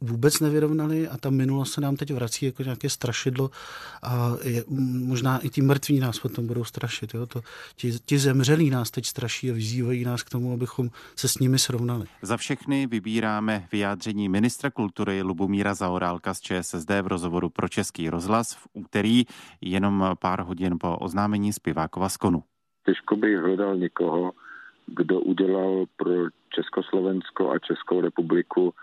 vůbec 0.00 0.40
nevyrovnali 0.40 1.08
a 1.08 1.16
ta 1.16 1.30
minulost 1.30 1.72
se 1.72 1.80
nám 1.80 1.96
teď 1.96 2.12
vrací 2.12 2.46
jako 2.46 2.62
nějaké 2.62 2.90
strašidlo 2.90 3.50
a 4.02 4.32
je, 4.42 4.64
možná 4.68 5.43
i 5.44 5.50
ti 5.50 5.62
mrtví 5.62 6.00
nás 6.00 6.18
potom 6.18 6.46
budou 6.46 6.64
strašit. 6.64 7.14
Jo? 7.14 7.26
To, 7.26 7.40
ti, 7.76 7.92
ti 8.06 8.18
zemřelí 8.18 8.70
nás 8.70 8.90
teď 8.90 9.06
straší 9.06 9.50
a 9.50 9.54
vyzývají 9.54 10.04
nás 10.04 10.22
k 10.22 10.30
tomu, 10.30 10.52
abychom 10.52 10.90
se 11.16 11.28
s 11.28 11.38
nimi 11.38 11.58
srovnali. 11.58 12.06
Za 12.22 12.36
všechny 12.36 12.86
vybíráme 12.86 13.66
vyjádření 13.72 14.28
ministra 14.28 14.70
kultury 14.70 15.22
Lubomíra 15.22 15.74
Zaorálka 15.74 16.34
z 16.34 16.40
ČSSD 16.40 16.90
v 17.02 17.06
rozhovoru 17.06 17.48
pro 17.48 17.68
Český 17.68 18.10
rozhlas 18.10 18.54
v 18.54 18.68
úterý, 18.72 19.24
jenom 19.60 20.14
pár 20.18 20.40
hodin 20.40 20.78
po 20.80 20.96
oznámení 20.96 21.52
zpěvákova 21.52 22.08
skonu. 22.08 22.42
Těžko 22.86 23.16
bych 23.16 23.36
hledal 23.38 23.76
někoho, 23.76 24.32
kdo 24.86 25.20
udělal 25.20 25.84
pro 25.96 26.10
Československo 26.54 27.50
a 27.50 27.58
Českou 27.58 28.00
republiku 28.00 28.74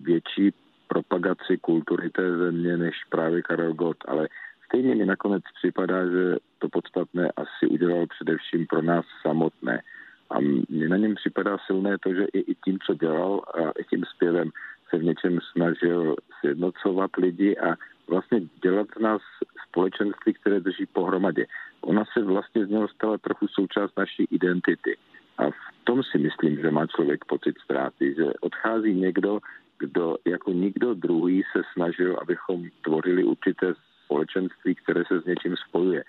větší 0.00 0.52
propagaci 0.88 1.56
kultury 1.60 2.10
té 2.10 2.36
země 2.36 2.76
než 2.76 2.94
právě 3.10 3.42
Karel 3.42 3.74
Gott, 3.74 3.96
ale 4.08 4.28
Stejně 4.68 4.94
mi 4.94 5.06
nakonec 5.06 5.42
připadá, 5.54 6.06
že 6.06 6.36
to 6.58 6.68
podstatné 6.68 7.32
asi 7.36 7.66
udělal 7.66 8.06
především 8.06 8.66
pro 8.66 8.82
nás 8.82 9.04
samotné. 9.22 9.82
A 10.30 10.40
mně 10.68 10.88
na 10.88 10.96
něm 10.96 11.14
připadá 11.14 11.56
silné 11.66 11.98
to, 11.98 12.14
že 12.14 12.24
i, 12.24 12.54
tím, 12.64 12.78
co 12.86 12.94
dělal, 12.94 13.42
a 13.54 13.70
i 13.80 13.84
tím 13.84 14.04
zpěvem 14.04 14.50
se 14.90 14.98
v 14.98 15.04
něčem 15.04 15.38
snažil 15.52 16.16
sjednocovat 16.40 17.10
lidi 17.16 17.56
a 17.56 17.76
vlastně 18.08 18.40
dělat 18.62 18.86
nás 19.00 19.22
společenství, 19.68 20.34
které 20.34 20.60
drží 20.60 20.86
pohromadě. 20.86 21.46
Ona 21.80 22.04
se 22.12 22.24
vlastně 22.24 22.66
z 22.66 22.68
něho 22.68 22.88
stala 22.88 23.18
trochu 23.18 23.48
součást 23.48 23.96
naší 23.96 24.24
identity. 24.30 24.96
A 25.38 25.50
v 25.50 25.84
tom 25.84 26.02
si 26.02 26.18
myslím, 26.18 26.56
že 26.56 26.70
má 26.70 26.86
člověk 26.86 27.24
pocit 27.24 27.58
ztráty, 27.64 28.14
že 28.14 28.24
odchází 28.40 28.94
někdo, 28.94 29.38
kdo 29.78 30.16
jako 30.24 30.52
nikdo 30.52 30.94
druhý 30.94 31.42
se 31.52 31.62
snažil, 31.72 32.18
abychom 32.22 32.64
tvořili 32.82 33.24
určité 33.24 33.74
společenství, 34.08 34.74
které 34.74 35.02
se 35.08 35.20
s 35.20 35.24
něčím 35.24 35.54
spojuje. 35.68 36.04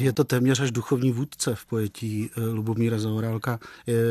Je 0.00 0.12
to 0.12 0.24
téměř 0.24 0.60
až 0.60 0.70
duchovní 0.70 1.12
vůdce 1.12 1.54
v 1.54 1.66
pojetí 1.66 2.30
eh, 2.36 2.40
Lubomíra 2.40 2.98
Zaorálka. 2.98 3.58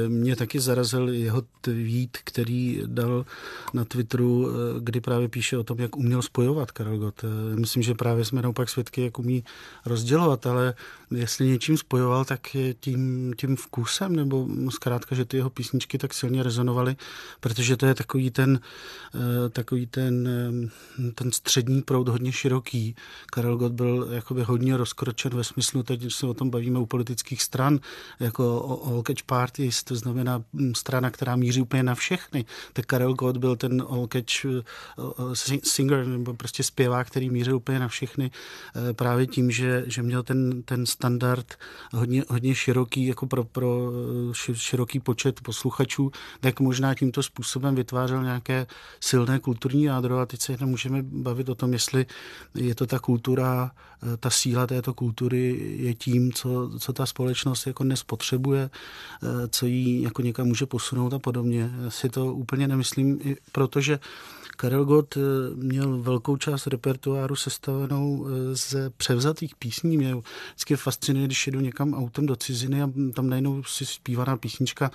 Mě 0.08 0.36
taky 0.36 0.60
zarazil 0.60 1.10
jeho 1.10 1.44
tweet, 1.62 2.18
který 2.24 2.82
dal 2.86 3.26
na 3.74 3.86
Twitteru, 3.86 4.48
eh, 4.48 4.52
kdy 4.80 5.02
právě 5.02 5.28
píše 5.28 5.58
o 5.58 5.64
tom, 5.64 5.80
jak 5.80 5.98
uměl 5.98 6.22
spojovat 6.22 6.72
Karel 6.72 6.98
Gott. 6.98 7.24
Eh, 7.24 7.56
myslím, 7.56 7.84
že 7.84 7.94
právě 7.94 8.26
jsme 8.26 8.42
naopak 8.42 8.70
svědky, 8.70 9.04
jak 9.04 9.20
umí 9.20 9.44
rozdělovat, 9.86 10.46
ale 10.46 10.74
jestli 11.12 11.48
něčím 11.48 11.78
spojoval, 11.78 12.26
tak 12.26 12.48
tím, 12.80 13.34
tím 13.38 13.56
vkusem, 13.56 14.16
nebo 14.16 14.48
zkrátka, 14.70 15.16
že 15.16 15.26
ty 15.26 15.38
jeho 15.38 15.50
písničky 15.50 15.98
tak 15.98 16.14
silně 16.14 16.44
rezonovaly, 16.44 16.96
protože 17.40 17.78
to 17.78 17.86
je 17.86 17.96
takový 17.96 18.32
ten, 18.32 18.60
takový 19.50 19.88
ten, 19.88 20.30
ten 21.16 21.32
střední 21.32 21.82
proud 21.82 22.08
hodně 22.08 22.32
široký, 22.32 22.96
Karel 23.34 23.58
Gott 23.58 23.72
byl 23.72 24.08
jakoby 24.12 24.44
hodně 24.44 24.78
rozkročen 24.78 25.36
ve 25.36 25.44
smyslu, 25.44 25.84
teď 25.84 26.14
se 26.14 26.28
o 26.28 26.34
tom 26.34 26.50
bavíme 26.50 26.80
u 26.80 26.86
politických 26.86 27.42
stran, 27.42 27.80
jako 28.20 28.44
all 28.86 29.04
catch 29.08 29.24
parties, 29.24 29.84
to 29.84 29.96
znamená 29.96 30.44
mm, 30.54 30.76
strana, 30.76 31.10
která 31.10 31.36
míří 31.36 31.62
úplně 31.62 31.84
na 31.84 31.96
všechny, 31.96 32.46
tak 32.74 32.86
Karel 32.86 33.14
Gott 33.14 33.38
byl 33.38 33.56
ten 33.56 33.84
all 33.90 34.08
catch 34.08 34.46
eh, 34.46 34.62
eh, 35.54 35.60
singer, 35.64 36.08
nebo 36.08 36.34
prostě 36.34 36.64
zpěvák, 36.64 37.08
který 37.08 37.30
mířil 37.30 37.56
úplně 37.56 37.80
na 37.80 37.88
všechny 37.88 38.32
eh, 38.32 38.94
právě 38.94 39.28
tím, 39.28 39.52
že, 39.52 39.84
že 39.88 40.02
měl 40.02 40.24
ten, 40.24 40.64
ten 40.64 40.86
standard 40.86 41.56
hodně, 41.94 42.24
hodně 42.30 42.56
široký, 42.56 43.06
jako 43.06 43.28
pro, 43.28 43.44
pro 43.44 43.92
široký 44.54 45.00
počet 45.00 45.42
posluchačů, 45.42 46.12
tak 46.40 46.60
možná 46.60 46.96
tímto 46.96 47.24
způsobem 47.24 47.76
vytvářel 47.76 48.24
nějaké 48.24 48.68
silné 49.00 49.40
kulturní 49.40 49.84
jádro 49.84 50.20
a 50.20 50.26
teď 50.26 50.42
se 50.42 50.52
jenom 50.52 50.70
můžeme 50.70 51.04
bavit 51.04 51.50
o 51.50 51.56
tom, 51.56 51.74
jestli 51.74 52.06
je 52.56 52.76
to 52.76 52.88
ta 52.88 53.00
kultura 53.00 53.21
kultura, 53.22 53.72
eh, 54.04 54.18
ta 54.18 54.30
síla 54.30 54.68
této 54.68 54.94
kultury 54.94 55.76
je 55.78 55.94
tím, 55.94 56.34
co, 56.34 56.72
co 56.80 56.94
ta 56.94 57.06
společnost 57.06 57.68
jako 57.68 57.84
nespotřebuje, 57.84 58.70
eh, 58.70 59.48
co 59.48 59.66
jí 59.66 60.02
jako 60.02 60.22
někam 60.22 60.48
může 60.48 60.66
posunout 60.66 61.14
a 61.14 61.20
podobně. 61.20 61.72
Já 61.84 61.90
si 61.90 62.10
to 62.10 62.34
úplně 62.34 62.68
nemyslím, 62.68 63.20
protože 63.52 64.00
Karel 64.62 64.86
Gott 64.86 65.18
eh, 65.18 65.22
měl 65.56 65.98
velkou 65.98 66.38
část 66.38 66.68
repertoáru 66.68 67.36
sestavenou 67.36 68.28
eh, 68.28 68.56
z 68.56 68.76
převzatých 68.98 69.56
písní. 69.56 69.98
Mě 69.98 70.16
vždycky 70.16 70.76
fascinuje, 70.76 71.26
když 71.26 71.48
jedu 71.48 71.60
někam 71.60 71.94
autem 71.94 72.26
do 72.26 72.36
ciziny 72.36 72.84
a 72.84 72.90
tam 73.16 73.30
najednou 73.30 73.64
si 73.64 73.86
zpívaná 73.86 74.38
písnička 74.38 74.92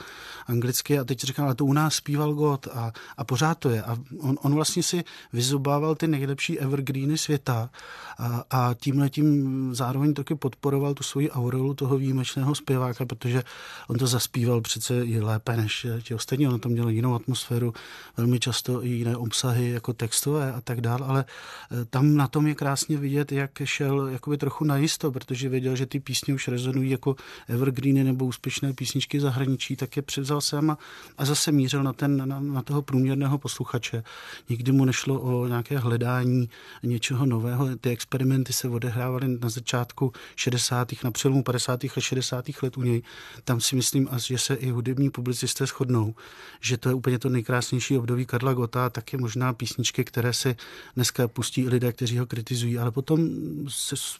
anglicky 0.46 0.98
a 0.98 1.04
teď 1.04 1.20
říkám, 1.20 1.44
ale 1.44 1.54
to 1.54 1.64
u 1.64 1.72
nás 1.72 1.94
zpíval 1.94 2.34
Gott 2.34 2.68
a, 2.72 2.92
a 3.16 3.24
pořád 3.24 3.58
to 3.58 3.70
je. 3.70 3.82
A 3.82 3.96
on, 4.20 4.38
on 4.42 4.54
vlastně 4.54 4.82
si 4.82 5.04
vyzobával 5.32 5.94
ty 5.94 6.06
nejlepší 6.06 6.60
evergreeny 6.60 7.18
světa 7.18 7.70
a, 8.18 8.44
a 8.50 8.74
tímhle 8.74 9.10
tím 9.10 9.74
zároveň 9.74 10.14
taky 10.14 10.34
podporoval 10.34 10.94
tu 10.94 11.02
svoji 11.02 11.30
aureolu 11.30 11.74
toho 11.74 11.98
výjimečného 11.98 12.54
zpěváka, 12.54 13.06
protože 13.06 13.42
on 13.88 13.98
to 13.98 14.06
zaspíval 14.06 14.60
přece 14.60 15.04
i 15.04 15.20
lépe 15.20 15.56
než 15.56 15.86
ti 16.02 16.14
ostatní. 16.14 16.48
On 16.48 16.60
tam 16.60 16.72
měl 16.72 16.88
jinou 16.88 17.14
atmosféru, 17.14 17.74
velmi 18.16 18.40
často 18.40 18.84
i 18.84 18.88
jiné 18.88 19.16
obsahy 19.16 19.70
jako 19.70 19.92
textové 19.92 20.52
a 20.52 20.60
tak 20.60 20.80
dál, 20.80 21.04
ale 21.04 21.24
eh, 21.70 21.84
tam 21.84 22.16
na 22.16 22.28
tom 22.28 22.46
je 22.46 22.54
krásně 22.54 22.96
vidět, 22.96 23.32
jak 23.32 23.50
šel 23.64 24.06
jakoby 24.06 24.38
trochu 24.38 24.64
najisto, 24.64 25.12
protože 25.12 25.48
věděl, 25.48 25.76
že 25.76 25.86
ty 25.86 26.00
písně 26.00 26.34
už 26.34 26.48
rezonují 26.48 26.90
jako 26.90 27.16
evergreeny 27.48 28.04
nebo 28.04 28.24
úspěšné 28.24 28.72
písničky 28.72 29.20
zahraničí, 29.20 29.76
tak 29.76 29.96
je 29.96 30.02
převzal 30.02 30.40
sem 30.40 30.70
a, 30.70 30.78
a 31.18 31.24
zase 31.24 31.52
mířil 31.52 31.82
na, 31.82 31.92
ten, 31.92 32.28
na, 32.28 32.40
na 32.40 32.62
toho 32.62 32.82
průměrného 32.82 33.38
posluchače. 33.38 34.02
Nikdy 34.48 34.72
mu 34.72 34.84
nešlo 34.84 35.20
o 35.20 35.46
nějaké 35.46 35.78
hledání 35.78 36.48
něčeho 36.82 37.26
nového. 37.26 37.76
Ty 37.76 37.90
experimenty 38.06 38.52
se 38.52 38.68
odehrávaly 38.68 39.28
na 39.28 39.48
začátku 39.48 40.12
60. 40.36 40.92
na 41.04 41.10
přelomu 41.10 41.42
50. 41.42 41.84
a 41.84 42.00
60. 42.00 42.44
let 42.62 42.76
u 42.76 42.82
něj. 42.82 43.02
Tam 43.44 43.60
si 43.60 43.76
myslím, 43.76 44.08
že 44.16 44.38
se 44.38 44.54
i 44.54 44.70
hudební 44.70 45.10
publicisté 45.10 45.66
shodnou, 45.66 46.14
že 46.60 46.76
to 46.76 46.88
je 46.88 46.94
úplně 46.94 47.18
to 47.18 47.28
nejkrásnější 47.28 47.98
období 47.98 48.26
Karla 48.26 48.54
Gota, 48.54 48.90
tak 48.90 49.12
je 49.12 49.18
možná 49.18 49.52
písničky, 49.52 50.04
které 50.04 50.32
si 50.32 50.56
dneska 50.94 51.28
pustí 51.28 51.68
lidé, 51.68 51.92
kteří 51.92 52.18
ho 52.18 52.26
kritizují, 52.26 52.78
ale 52.78 52.90
potom 52.90 53.28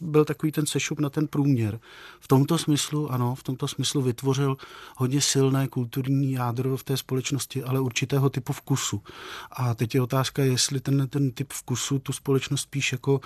byl 0.01 0.25
takový 0.25 0.53
ten 0.53 0.67
sešup 0.67 1.01
na 1.01 1.11
ten 1.11 1.29
průměr. 1.29 1.81
V 2.21 2.29
tomto 2.29 2.59
smyslu, 2.59 3.13
ano, 3.13 3.35
v 3.35 3.43
tomto 3.43 3.69
smyslu 3.69 4.03
vytvořil 4.03 4.57
hodně 4.97 5.21
silné 5.21 5.69
kulturní 5.69 6.33
jádro 6.33 6.77
v 6.77 6.85
té 6.85 6.97
společnosti, 6.97 7.63
ale 7.63 7.81
určitého 7.81 8.31
typu 8.31 8.53
vkusu. 8.53 9.03
A 9.51 9.75
teď 9.75 9.95
je 9.95 10.03
otázka, 10.03 10.45
jestli 10.45 10.81
ten, 10.81 11.09
ten 11.09 11.31
typ 11.31 11.53
vkusu 11.53 11.99
tu 11.99 12.13
společnost 12.13 12.61
spíš 12.61 12.93
jako 12.93 13.21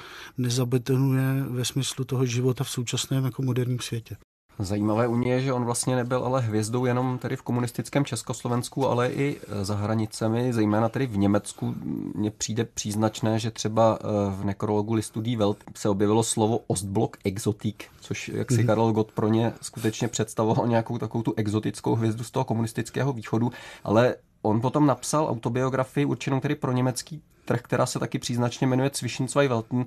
nezabetonuje 0.51 1.43
ve 1.49 1.65
smyslu 1.65 2.05
toho 2.05 2.27
života 2.27 2.65
v 2.65 2.71
současném 2.71 3.25
jako 3.25 3.43
moderním 3.43 3.81
světě. 3.81 4.17
Zajímavé 4.59 5.09
u 5.09 5.17
něj 5.17 5.31
je, 5.33 5.41
že 5.41 5.53
on 5.53 5.65
vlastně 5.65 5.97
nebyl 5.97 6.25
ale 6.25 6.41
hvězdou 6.41 6.85
jenom 6.85 7.19
tedy 7.19 7.37
v 7.37 7.43
komunistickém 7.43 8.05
Československu, 8.05 8.89
ale 8.89 9.09
i 9.09 9.41
e, 9.49 9.65
za 9.65 9.75
hranicemi, 9.75 10.53
zejména 10.53 10.89
tedy 10.89 11.07
v 11.07 11.17
Německu. 11.17 11.75
Mně 12.15 12.31
přijde 12.31 12.65
příznačné, 12.65 13.39
že 13.39 13.51
třeba 13.51 13.99
e, 14.01 14.07
v 14.41 14.45
nekrologu 14.45 14.95
listu 14.95 15.21
Die 15.21 15.37
Welt 15.37 15.59
se 15.75 15.89
objevilo 15.89 16.23
slovo 16.23 16.61
Ostblock 16.67 17.17
Exotik, 17.25 17.85
což 18.01 18.29
jak 18.29 18.51
si 18.51 18.57
mm-hmm. 18.57 18.67
Karel 18.67 18.93
Gott 18.93 19.13
pro 19.13 19.29
ně 19.29 19.53
skutečně 19.63 20.09
představoval 20.09 20.69
nějakou 20.69 20.99
takovou 20.99 21.23
tu 21.23 21.35
exotickou 21.37 21.95
hvězdu 21.95 22.25
z 22.25 22.31
toho 22.31 22.45
komunistického 22.45 23.13
východu, 23.13 23.53
ale 23.85 24.15
on 24.43 24.61
potom 24.61 24.87
napsal 24.87 25.27
autobiografii 25.29 26.05
určenou 26.05 26.41
tedy 26.41 26.55
pro 26.55 26.73
německý 26.73 27.23
trh, 27.45 27.63
která 27.63 27.87
se 27.87 27.99
taky 27.99 28.19
příznačně 28.19 28.67
jmenuje 28.67 28.91
Zwischen 28.95 29.29
zwei 29.29 29.49
Welten, 29.49 29.85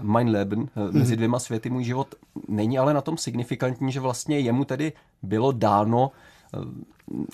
Mein 0.00 0.28
Leben, 0.28 0.68
eh, 0.76 0.92
mezi 0.92 1.12
mhm. 1.12 1.16
dvěma 1.16 1.38
světy 1.38 1.70
můj 1.70 1.84
život, 1.84 2.14
není 2.48 2.78
ale 2.78 2.94
na 2.94 3.00
tom 3.00 3.18
signifikantní, 3.18 3.92
že 3.92 4.00
vlastně 4.00 4.38
jemu 4.38 4.64
tedy 4.64 4.92
bylo 5.22 5.52
dáno 5.52 6.10
eh, 6.54 6.58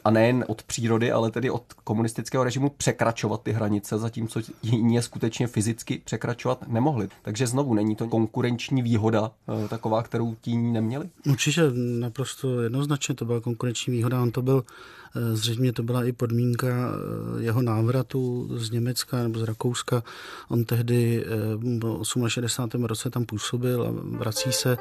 a 0.04 0.10
nejen 0.10 0.44
od 0.48 0.62
přírody, 0.62 1.12
ale 1.12 1.30
tedy 1.30 1.50
od 1.50 1.72
komunistického 1.72 2.44
režimu 2.44 2.70
překračovat 2.70 3.42
ty 3.42 3.52
hranice, 3.52 3.98
zatímco 3.98 4.40
jiní 4.62 4.94
je 4.94 5.02
skutečně 5.02 5.46
fyzicky 5.46 6.00
překračovat 6.04 6.68
nemohli. 6.68 7.08
Takže 7.22 7.46
znovu 7.46 7.74
není 7.74 7.96
to 7.96 8.08
konkurenční 8.08 8.82
výhoda 8.82 9.30
eh, 9.64 9.68
taková, 9.68 10.02
kterou 10.02 10.34
tí 10.34 10.56
neměli? 10.56 11.10
Určitě 11.30 11.60
naprosto 12.00 12.60
jednoznačně 12.60 13.14
to 13.14 13.24
byla 13.24 13.40
konkurenční 13.40 13.92
výhoda. 13.92 14.22
On 14.22 14.30
to 14.30 14.42
byl 14.42 14.64
zřejmě 15.32 15.72
to 15.72 15.82
byla 15.82 16.04
i 16.04 16.12
podmínka 16.12 16.66
eh, 16.68 17.42
jeho 17.42 17.62
návratu 17.62 18.48
z 18.58 18.70
Německa 18.70 19.22
nebo 19.22 19.38
z 19.38 19.42
Rakouska. 19.42 20.02
On 20.48 20.64
tehdy 20.64 21.24
eh, 21.24 21.56
v 21.56 22.28
68. 22.28 22.84
roce 22.84 23.10
tam 23.10 23.24
působil 23.24 23.82
a 23.82 24.18
vrací 24.18 24.52
se 24.52 24.76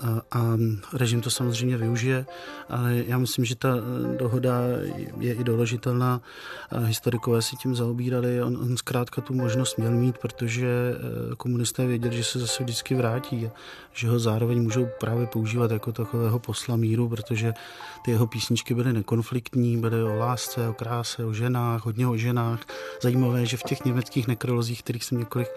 a, 0.00 0.22
a 0.38 0.56
režim 0.92 1.20
to 1.20 1.30
samozřejmě 1.30 1.76
využije, 1.76 2.26
ale 2.68 3.04
já 3.06 3.18
myslím, 3.18 3.44
že 3.44 3.56
ta 3.56 3.74
dohoda 4.18 4.60
je 5.18 5.34
i 5.34 5.44
doložitelná. 5.44 6.20
Historikové 6.84 7.42
si 7.42 7.56
tím 7.56 7.74
zaobírali. 7.74 8.42
On, 8.42 8.56
on 8.56 8.76
zkrátka 8.76 9.20
tu 9.20 9.34
možnost 9.34 9.78
měl 9.78 9.90
mít, 9.90 10.18
protože 10.18 10.94
komunisté 11.36 11.86
věděli, 11.86 12.16
že 12.16 12.24
se 12.24 12.38
zase 12.38 12.62
vždycky 12.62 12.94
vrátí, 12.94 13.50
že 13.92 14.08
ho 14.08 14.18
zároveň 14.18 14.62
můžou 14.62 14.88
právě 15.00 15.26
používat 15.26 15.70
jako 15.70 15.92
takového 15.92 16.38
posla 16.38 16.76
míru, 16.76 17.08
protože 17.08 17.54
ty 18.04 18.10
jeho 18.10 18.26
písničky 18.26 18.74
byly 18.74 18.92
nekonfliktní, 18.92 19.31
byly 19.80 20.02
o 20.02 20.14
lásce, 20.14 20.68
o 20.68 20.74
kráse, 20.74 21.24
o 21.24 21.32
ženách, 21.32 21.84
hodně 21.84 22.06
o 22.06 22.16
ženách. 22.16 22.60
Zajímavé, 23.02 23.46
že 23.46 23.56
v 23.56 23.62
těch 23.62 23.84
německých 23.84 24.28
nekrolozích, 24.28 24.82
kterých 24.82 25.04
jsem 25.04 25.18
několik, 25.18 25.48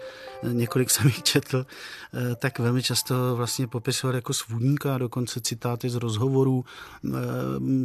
několik 0.42 0.90
jsem 0.94 1.06
jich 1.06 1.22
četl, 1.22 1.66
eh, 2.14 2.34
tak 2.36 2.58
velmi 2.58 2.82
často 2.82 3.36
vlastně 3.36 3.66
popisoval 3.66 4.14
jako 4.14 4.32
svůdníka, 4.32 4.98
dokonce 4.98 5.40
citáty 5.40 5.90
z 5.90 5.94
rozhovorů 5.94 6.64
eh, 6.64 7.10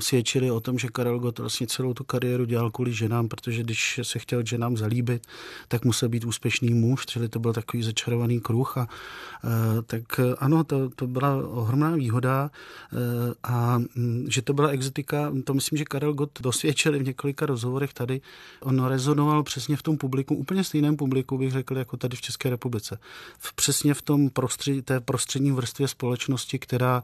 svědčili 0.02 0.52
o 0.52 0.60
tom, 0.60 0.80
že 0.80 0.88
Karel 0.88 1.20
Gott 1.20 1.40
vlastně 1.40 1.68
celou 1.68 1.94
tu 1.94 2.04
kariéru 2.04 2.46
dělal 2.46 2.72
kvůli 2.72 2.94
ženám, 2.94 3.28
protože 3.28 3.64
když 3.64 4.00
se 4.04 4.20
chtěl 4.20 4.46
ženám 4.46 4.78
zalíbit, 4.78 5.28
tak 5.68 5.86
musel 5.86 6.10
být 6.10 6.26
úspěšný 6.26 6.74
muž, 6.74 7.06
čili 7.06 7.30
to 7.30 7.40
byl 7.40 7.54
takový 7.54 7.84
začarovaný 7.84 8.40
kruh 8.40 8.78
a 8.78 8.88
eh, 8.88 9.82
tak 9.82 10.20
ano, 10.38 10.64
to, 10.64 10.90
to 10.90 11.08
byla 11.08 11.36
ohromná 11.48 11.96
výhoda 11.96 12.52
a 13.44 13.78
mm, 13.96 14.26
že 14.30 14.42
to 14.42 14.54
byla 14.54 14.70
exotika, 14.70 15.32
to 15.44 15.54
myslím, 15.54 15.78
že 15.82 15.86
Karel 15.86 16.14
Gott 16.14 16.42
dosvědčil 16.42 17.00
v 17.00 17.04
několika 17.04 17.46
rozhovorech 17.46 17.94
tady. 17.94 18.22
On 18.62 18.86
rezonoval 18.86 19.44
přesně 19.44 19.76
v 19.76 19.84
tom 19.84 19.98
publiku, 19.98 20.36
úplně 20.36 20.64
stejném 20.64 20.96
publiku, 20.98 21.38
bych 21.38 21.52
řekl, 21.52 21.78
jako 21.78 21.98
tady 21.98 22.16
v 22.18 22.22
České 22.22 22.50
republice. 22.50 23.00
V, 23.40 23.54
přesně 23.54 23.94
v 23.94 24.02
tom 24.02 24.30
prostředí, 24.30 24.82
té 24.82 25.00
prostřední 25.00 25.52
vrstvě 25.52 25.88
společnosti, 25.88 26.60
která 26.60 27.04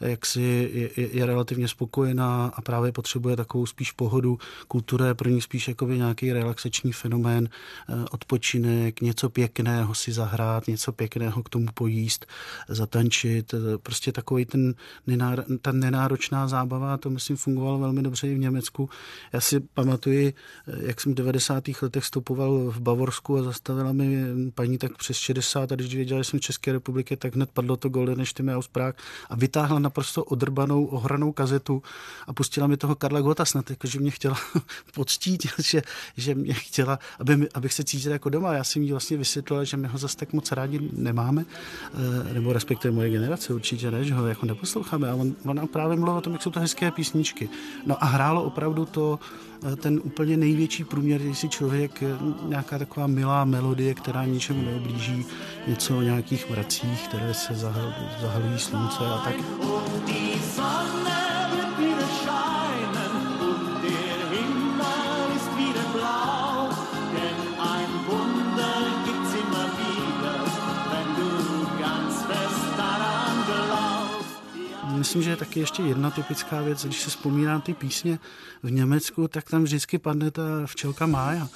jaksi 0.00 0.40
je, 0.40 0.90
je, 0.96 1.08
je 1.12 1.26
relativně 1.26 1.68
spokojená 1.68 2.52
a 2.54 2.60
právě 2.60 2.92
potřebuje 2.92 3.36
takovou 3.36 3.66
spíš 3.66 3.92
pohodu. 3.92 4.38
Kultura 4.68 5.06
je 5.06 5.14
pro 5.14 5.28
ní 5.28 5.40
spíš 5.40 5.68
jakoby 5.68 5.96
nějaký 5.96 6.32
relaxační 6.32 6.92
fenomén, 6.92 7.48
eh, 7.48 8.04
odpočinek, 8.10 9.00
něco 9.00 9.30
pěkného 9.30 9.94
si 9.94 10.12
zahrát, 10.12 10.68
něco 10.68 10.92
pěkného 10.92 11.42
k 11.42 11.48
tomu 11.48 11.66
pojíst, 11.74 12.26
zatančit, 12.68 13.54
eh, 13.54 13.78
prostě 13.78 14.12
takový 14.12 14.44
ten, 14.44 14.74
ta 15.62 15.72
nenáročná 15.72 16.48
zábava 16.48 16.98
to 16.98 17.10
myslím 17.10 17.36
fungovalo 17.36 17.78
velmi 17.78 18.02
dobře 18.02 18.17
i 18.26 18.34
v 18.34 18.38
Německu. 18.38 18.90
Já 19.32 19.40
si 19.40 19.60
pamatuji, 19.60 20.34
jak 20.80 21.00
jsem 21.00 21.12
v 21.12 21.14
90. 21.14 21.64
letech 21.82 22.02
vstupoval 22.02 22.70
v 22.70 22.80
Bavorsku 22.80 23.38
a 23.38 23.42
zastavila 23.42 23.92
mi 23.92 24.16
paní 24.54 24.78
tak 24.78 24.96
přes 24.96 25.16
60 25.16 25.72
a 25.72 25.74
když 25.74 25.94
věděla, 25.94 26.20
že 26.20 26.24
jsem 26.24 26.40
v 26.40 26.42
České 26.42 26.72
republice, 26.72 27.16
tak 27.16 27.34
hned 27.34 27.50
padlo 27.50 27.76
to 27.76 27.88
Golden 27.88 28.26
Stimme 28.26 28.56
aus 28.56 28.68
Prague 28.68 28.94
a 29.30 29.36
vytáhla 29.36 29.78
naprosto 29.78 30.24
odrbanou, 30.24 30.84
ohranou 30.84 31.32
kazetu 31.32 31.82
a 32.26 32.32
pustila 32.32 32.66
mi 32.66 32.76
toho 32.76 32.94
Karla 32.94 33.20
Gota 33.20 33.44
snad, 33.44 33.70
jako, 33.70 33.86
že 33.86 34.00
mě 34.00 34.10
chtěla 34.10 34.36
poctít, 34.94 35.46
že, 35.58 35.82
že 36.16 36.34
mě 36.34 36.54
chtěla, 36.54 36.98
aby, 37.18 37.48
abych 37.54 37.72
se 37.72 37.84
cítil 37.84 38.12
jako 38.12 38.28
doma. 38.28 38.54
Já 38.54 38.64
jsem 38.64 38.82
jí 38.82 38.90
vlastně 38.90 39.16
vysvětlila, 39.16 39.64
že 39.64 39.76
my 39.76 39.88
ho 39.88 39.98
zase 39.98 40.16
tak 40.16 40.32
moc 40.32 40.52
rádi 40.52 40.90
nemáme, 40.92 41.44
eh, 41.94 42.34
nebo 42.34 42.52
respektive 42.52 42.94
moje 42.94 43.10
generace 43.10 43.54
určitě 43.54 43.90
ne, 43.90 44.04
že 44.04 44.14
ho 44.14 44.26
jako 44.26 44.46
neposloucháme. 44.46 45.10
A 45.10 45.14
on, 45.14 45.34
ona 45.44 45.66
právě 45.66 45.96
mluvila 45.96 46.18
o 46.18 46.20
tom, 46.20 46.32
jak 46.32 46.42
jsou 46.42 46.50
to 46.50 46.60
hezké 46.60 46.90
písničky. 46.90 47.48
No 47.86 48.04
a 48.04 48.06
hrálo 48.08 48.42
opravdu 48.42 48.84
to 48.84 49.18
eh, 49.72 49.76
ten 49.76 50.00
úplně 50.04 50.36
největší 50.36 50.84
průměr, 50.84 51.20
když 51.20 51.38
si 51.38 51.48
člověk 51.48 52.02
eh, 52.02 52.06
nějaká 52.46 52.78
taková 52.78 53.06
milá 53.06 53.44
melodie, 53.44 53.94
která 53.94 54.24
ničemu 54.24 54.62
neoblíží, 54.62 55.26
něco 55.66 55.98
o 55.98 56.02
nějakých 56.02 56.50
mracích, 56.50 57.08
které 57.08 57.34
se 57.34 57.54
zahalují 57.54 58.58
slunce 58.58 59.06
a 59.06 59.18
tak. 59.18 59.34
Myslím, 74.98 75.22
že 75.22 75.30
je 75.30 75.36
taky 75.36 75.60
ještě 75.60 75.82
jedna 75.82 76.10
typická 76.10 76.60
věc, 76.60 76.84
když 76.84 77.00
se 77.00 77.10
vzpomínám 77.10 77.60
ty 77.60 77.74
písně 77.74 78.18
v 78.62 78.70
Německu, 78.70 79.28
tak 79.28 79.50
tam 79.50 79.64
vždycky 79.64 79.98
padne 79.98 80.30
ta 80.30 80.42
včelka 80.66 81.06
Mája. 81.06 81.48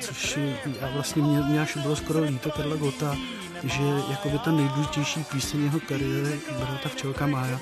Což 0.00 0.38
já 0.80 0.88
vlastně 0.94 1.22
mě, 1.22 1.40
mě 1.40 1.60
až 1.60 1.76
bylo 1.76 1.96
skoro 1.96 2.22
líto 2.22 2.50
Karla 2.50 2.76
Gota, 2.76 3.16
že 3.64 3.82
jako 4.10 4.28
by 4.28 4.38
ta 4.38 4.50
nejdůležitější 4.50 5.24
píseň 5.24 5.62
jeho 5.62 5.80
kariéry 5.80 6.40
byla 6.58 6.78
ta 6.82 6.88
včelka 6.88 7.26
Mája. 7.26 7.60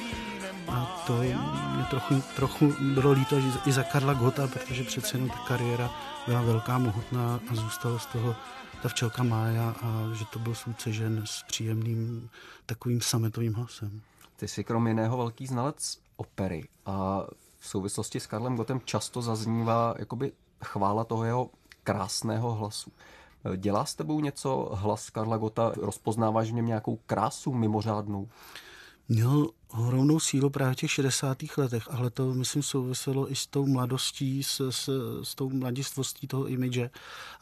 A 0.68 1.04
to 1.06 1.16
mě 1.74 1.84
trochu, 1.90 2.22
trochu 2.36 2.74
bylo 2.94 3.12
líto 3.12 3.36
i 3.66 3.72
za 3.72 3.82
Karla 3.82 4.14
Gota, 4.14 4.48
protože 4.48 4.84
přece 4.84 5.16
jenom 5.16 5.30
ta 5.30 5.38
kariéra 5.48 5.90
byla 6.26 6.42
velká, 6.42 6.78
mohutná 6.78 7.40
a 7.50 7.54
zůstalo 7.54 7.98
z 7.98 8.06
toho 8.06 8.36
ta 8.82 8.88
včelka 8.88 9.22
Mája 9.22 9.74
a 9.82 10.14
že 10.14 10.24
to 10.24 10.38
byl 10.38 10.54
žen 10.86 11.22
s 11.24 11.42
příjemným 11.42 12.30
takovým 12.66 13.00
sametovým 13.00 13.54
hlasem. 13.54 14.00
Ty 14.36 14.48
jsi 14.48 14.64
krom 14.64 14.86
jiného 14.86 15.16
velký 15.16 15.46
znalec 15.46 15.98
opery 16.16 16.68
a 16.86 17.22
v 17.58 17.68
souvislosti 17.68 18.20
s 18.20 18.26
Karlem 18.26 18.56
Gotem 18.56 18.80
často 18.84 19.22
zaznívá 19.22 19.94
jakoby 19.98 20.32
chvála 20.64 21.04
toho 21.04 21.24
jeho 21.24 21.50
krásného 21.82 22.54
hlasu. 22.54 22.92
Dělá 23.56 23.84
s 23.84 23.94
tebou 23.94 24.20
něco 24.20 24.70
hlas 24.72 25.10
Karla 25.10 25.36
Gota? 25.36 25.72
Rozpoznáváš 25.76 26.50
v 26.50 26.54
něm 26.54 26.66
nějakou 26.66 26.98
krásu 27.06 27.52
mimořádnou? 27.52 28.28
Měl 29.10 29.50
ohromnou 29.68 30.20
sílu 30.20 30.50
právě 30.50 30.74
v 30.74 30.76
těch 30.76 30.90
60. 30.90 31.38
letech, 31.56 31.88
ale 31.90 32.10
to, 32.10 32.34
myslím, 32.34 32.62
souviselo 32.62 33.32
i 33.32 33.36
s 33.36 33.46
tou 33.46 33.66
mladostí, 33.66 34.42
s, 34.42 34.70
s, 34.70 34.90
s 35.22 35.34
tou 35.34 35.50
mladistvostí 35.50 36.26
toho 36.26 36.46
imidže 36.46 36.90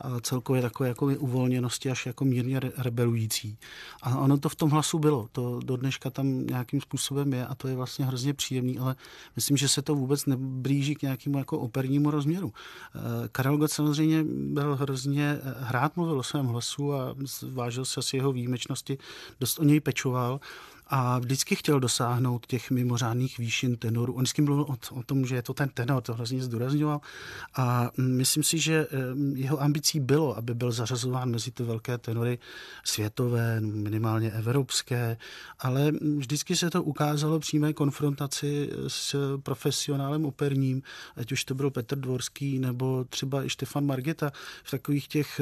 a 0.00 0.20
celkově 0.20 0.62
takové 0.62 0.88
jako 0.88 1.06
uvolněnosti 1.06 1.90
až 1.90 2.06
jako 2.06 2.24
mírně 2.24 2.60
re, 2.60 2.72
rebelující. 2.78 3.58
A 4.02 4.18
ono 4.18 4.38
to 4.38 4.48
v 4.48 4.54
tom 4.54 4.70
hlasu 4.70 4.98
bylo, 4.98 5.28
to 5.32 5.60
do 5.64 5.76
dneška 5.76 6.10
tam 6.10 6.46
nějakým 6.46 6.80
způsobem 6.80 7.32
je 7.32 7.46
a 7.46 7.54
to 7.54 7.68
je 7.68 7.76
vlastně 7.76 8.04
hrozně 8.04 8.34
příjemný, 8.34 8.78
ale 8.78 8.96
myslím, 9.36 9.56
že 9.56 9.68
se 9.68 9.82
to 9.82 9.94
vůbec 9.94 10.26
neblíží 10.26 10.94
k 10.94 11.02
nějakému 11.02 11.38
jako 11.38 11.58
opernímu 11.58 12.10
rozměru. 12.10 12.52
Eh, 12.94 13.28
Karel 13.32 13.56
Gott 13.56 13.70
samozřejmě 13.70 14.24
byl 14.28 14.76
hrozně 14.76 15.38
eh, 15.42 15.54
hrát, 15.58 15.96
mluvil 15.96 16.18
o 16.18 16.22
svém 16.22 16.46
hlasu 16.46 16.94
a 16.94 17.14
vážil 17.50 17.84
se 17.84 18.00
asi 18.00 18.16
jeho 18.16 18.32
výjimečnosti, 18.32 18.98
dost 19.40 19.58
o 19.58 19.64
něj 19.64 19.80
pečoval, 19.80 20.40
a 20.88 21.18
vždycky 21.18 21.54
chtěl 21.54 21.80
dosáhnout 21.80 22.46
těch 22.46 22.70
mimořádných 22.70 23.38
výšin 23.38 23.76
tenoru. 23.76 24.12
On 24.12 24.22
vždycky 24.22 24.42
mluvil 24.42 24.64
o, 24.64 24.98
o 24.98 25.02
tom, 25.02 25.26
že 25.26 25.34
je 25.34 25.42
to 25.42 25.54
ten 25.54 25.68
tenor, 25.68 26.02
to 26.02 26.14
hrozně 26.14 26.42
zdůrazňoval 26.42 27.00
a 27.56 27.90
myslím 27.98 28.42
si, 28.42 28.58
že 28.58 28.86
jeho 29.34 29.62
ambicí 29.62 30.00
bylo, 30.00 30.36
aby 30.36 30.54
byl 30.54 30.72
zařazován 30.72 31.30
mezi 31.30 31.50
ty 31.50 31.62
velké 31.62 31.98
tenory 31.98 32.38
světové, 32.84 33.60
minimálně 33.60 34.30
evropské, 34.30 35.16
ale 35.58 35.92
vždycky 36.16 36.56
se 36.56 36.70
to 36.70 36.82
ukázalo 36.82 37.38
přímé 37.38 37.72
konfrontaci 37.72 38.70
s 38.88 39.16
profesionálem 39.42 40.24
operním, 40.24 40.82
ať 41.16 41.32
už 41.32 41.44
to 41.44 41.54
byl 41.54 41.70
Petr 41.70 41.98
Dvorský 41.98 42.58
nebo 42.58 43.04
třeba 43.04 43.44
i 43.44 43.50
Štefan 43.50 43.86
Margeta 43.86 44.32
v 44.64 44.70
takových 44.70 45.08
těch 45.08 45.40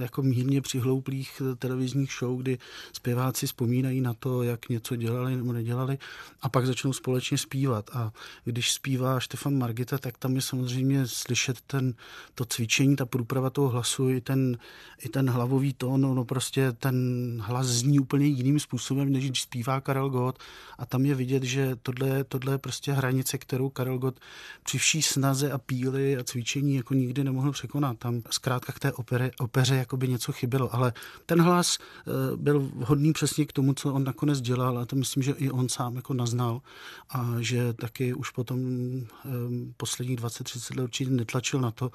jako 0.00 0.22
mírně 0.22 0.60
přihlouplých 0.60 1.42
televizních 1.58 2.12
show, 2.18 2.42
kdy 2.42 2.58
zpěváci 2.92 3.46
vzpomínají 3.46 4.00
na 4.00 4.14
to, 4.14 4.42
jak 4.42 4.68
něco 4.68 4.85
co 4.86 4.96
dělali 4.96 5.36
nebo 5.36 5.52
nedělali 5.52 5.98
a 6.42 6.48
pak 6.48 6.66
začnou 6.66 6.92
společně 6.92 7.38
zpívat. 7.38 7.90
A 7.92 8.12
když 8.44 8.72
zpívá 8.72 9.20
Štefan 9.20 9.58
Margita, 9.58 9.98
tak 9.98 10.18
tam 10.18 10.36
je 10.36 10.42
samozřejmě 10.42 11.06
slyšet 11.06 11.60
ten, 11.60 11.94
to 12.34 12.44
cvičení, 12.44 12.96
ta 12.96 13.06
průprava 13.06 13.50
toho 13.50 13.68
hlasu, 13.68 14.08
i 14.08 14.20
ten, 14.20 14.58
i 15.04 15.08
ten 15.08 15.30
hlavový 15.30 15.72
tón, 15.72 16.00
no 16.00 16.24
prostě 16.24 16.72
ten 16.72 16.96
hlas 17.44 17.66
zní 17.66 18.00
úplně 18.00 18.26
jiným 18.26 18.60
způsobem, 18.60 19.12
než 19.12 19.24
když 19.24 19.42
zpívá 19.42 19.80
Karel 19.80 20.10
Gott 20.10 20.38
a 20.78 20.86
tam 20.86 21.06
je 21.06 21.14
vidět, 21.14 21.42
že 21.42 21.76
tohle, 21.82 22.24
tohle 22.24 22.54
je 22.54 22.58
prostě 22.58 22.92
hranice, 22.92 23.38
kterou 23.38 23.68
Karel 23.68 23.98
Gott 23.98 24.20
při 24.62 24.78
vší 24.78 25.02
snaze 25.02 25.52
a 25.52 25.58
píly 25.58 26.16
a 26.16 26.24
cvičení 26.24 26.74
jako 26.74 26.94
nikdy 26.94 27.24
nemohl 27.24 27.52
překonat. 27.52 27.98
Tam 27.98 28.22
zkrátka 28.30 28.72
k 28.72 28.78
té 28.78 28.92
opere, 28.92 29.30
opeře 29.38 29.76
jako 29.76 29.96
by 29.96 30.08
něco 30.08 30.32
chybělo, 30.32 30.74
ale 30.74 30.92
ten 31.26 31.40
hlas 31.40 31.78
eh, 31.78 32.36
byl 32.36 32.60
vhodný 32.60 33.12
přesně 33.12 33.46
k 33.46 33.52
tomu, 33.52 33.74
co 33.74 33.92
on 33.92 34.04
nakonec 34.04 34.40
dělal 34.40 34.75
ale 34.76 34.86
to 34.86 34.96
myslím, 34.96 35.22
že 35.22 35.32
i 35.32 35.50
on 35.50 35.68
sám 35.68 35.96
jako 35.96 36.14
naznal 36.14 36.60
a 37.10 37.34
že 37.40 37.72
taky 37.72 38.14
už 38.14 38.30
potom 38.30 38.60
posledních 39.76 40.18
20-30 40.18 40.76
let 40.76 40.84
určitě 40.84 41.10
netlačil 41.10 41.60
na 41.60 41.70
to, 41.70 41.90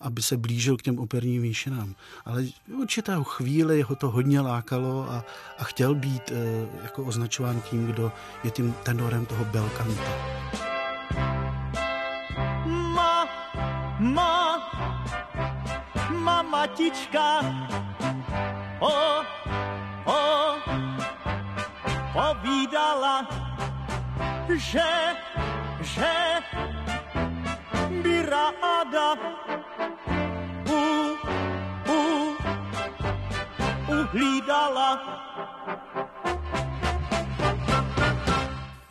aby 0.00 0.22
se 0.22 0.36
blížil 0.36 0.76
k 0.76 0.82
těm 0.82 0.98
operním 0.98 1.42
výšinám. 1.42 1.94
Ale 2.24 2.46
určitou 2.80 3.24
chvíli 3.24 3.82
ho 3.82 3.96
to 3.96 4.10
hodně 4.10 4.40
lákalo 4.40 5.10
a, 5.10 5.24
a 5.58 5.64
chtěl 5.64 5.94
být 5.94 6.30
e, 6.30 6.68
jako 6.82 7.04
označován 7.04 7.60
tím, 7.60 7.86
kdo 7.86 8.12
je 8.44 8.50
tím 8.50 8.74
tenorem 8.82 9.26
toho 9.26 9.44
belkanta. 9.44 10.10
Ma, 12.94 13.26
ma, 13.98 14.58
ma 16.10 16.42
matička, 16.42 17.40
o, 18.80 19.22
povídala, 22.12 23.26
že, 24.50 24.90
že 25.82 26.14
by 28.02 28.14
ráda 28.26 29.14
u, 30.66 30.80
u, 31.86 32.00
uhlídala. 33.86 34.90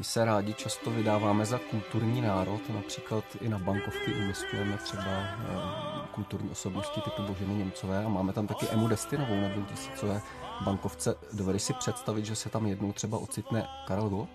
Se 0.09 0.25
rádi 0.25 0.53
často 0.53 0.91
vydáváme 0.91 1.45
za 1.45 1.59
kulturní 1.59 2.21
národ, 2.21 2.61
například 2.69 3.23
i 3.41 3.49
na 3.49 3.59
bankovky 3.59 4.13
umistujeme 4.13 4.77
třeba 4.77 5.11
eh, 5.11 6.07
kulturní 6.11 6.49
osobnosti 6.49 7.01
typu 7.01 7.23
Boženy 7.23 7.53
Němcové 7.53 8.05
a 8.05 8.09
máme 8.09 8.33
tam 8.33 8.47
taky 8.47 8.67
Emu 8.67 8.87
Destinovou 8.87 9.41
na 9.41 9.65
tisícové 9.65 10.21
bankovce. 10.65 11.15
Dovedeš 11.33 11.61
si 11.61 11.73
představit, 11.73 12.25
že 12.25 12.35
se 12.35 12.49
tam 12.49 12.67
jednou 12.67 12.93
třeba 12.93 13.17
ocitne 13.17 13.67
Karel 13.87 14.09
Gott? 14.09 14.29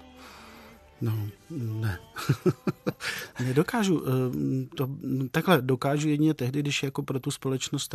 No, 1.01 1.13
ne. 1.51 1.99
Nedokážu. 3.45 4.05
Eh, 4.07 4.11
to, 4.77 4.89
takhle 5.31 5.63
dokážu 5.63 6.09
jedině 6.09 6.35
tehdy, 6.35 6.61
když 6.61 6.83
jako 6.83 7.03
pro 7.03 7.21
tu 7.21 7.31
společnost 7.31 7.95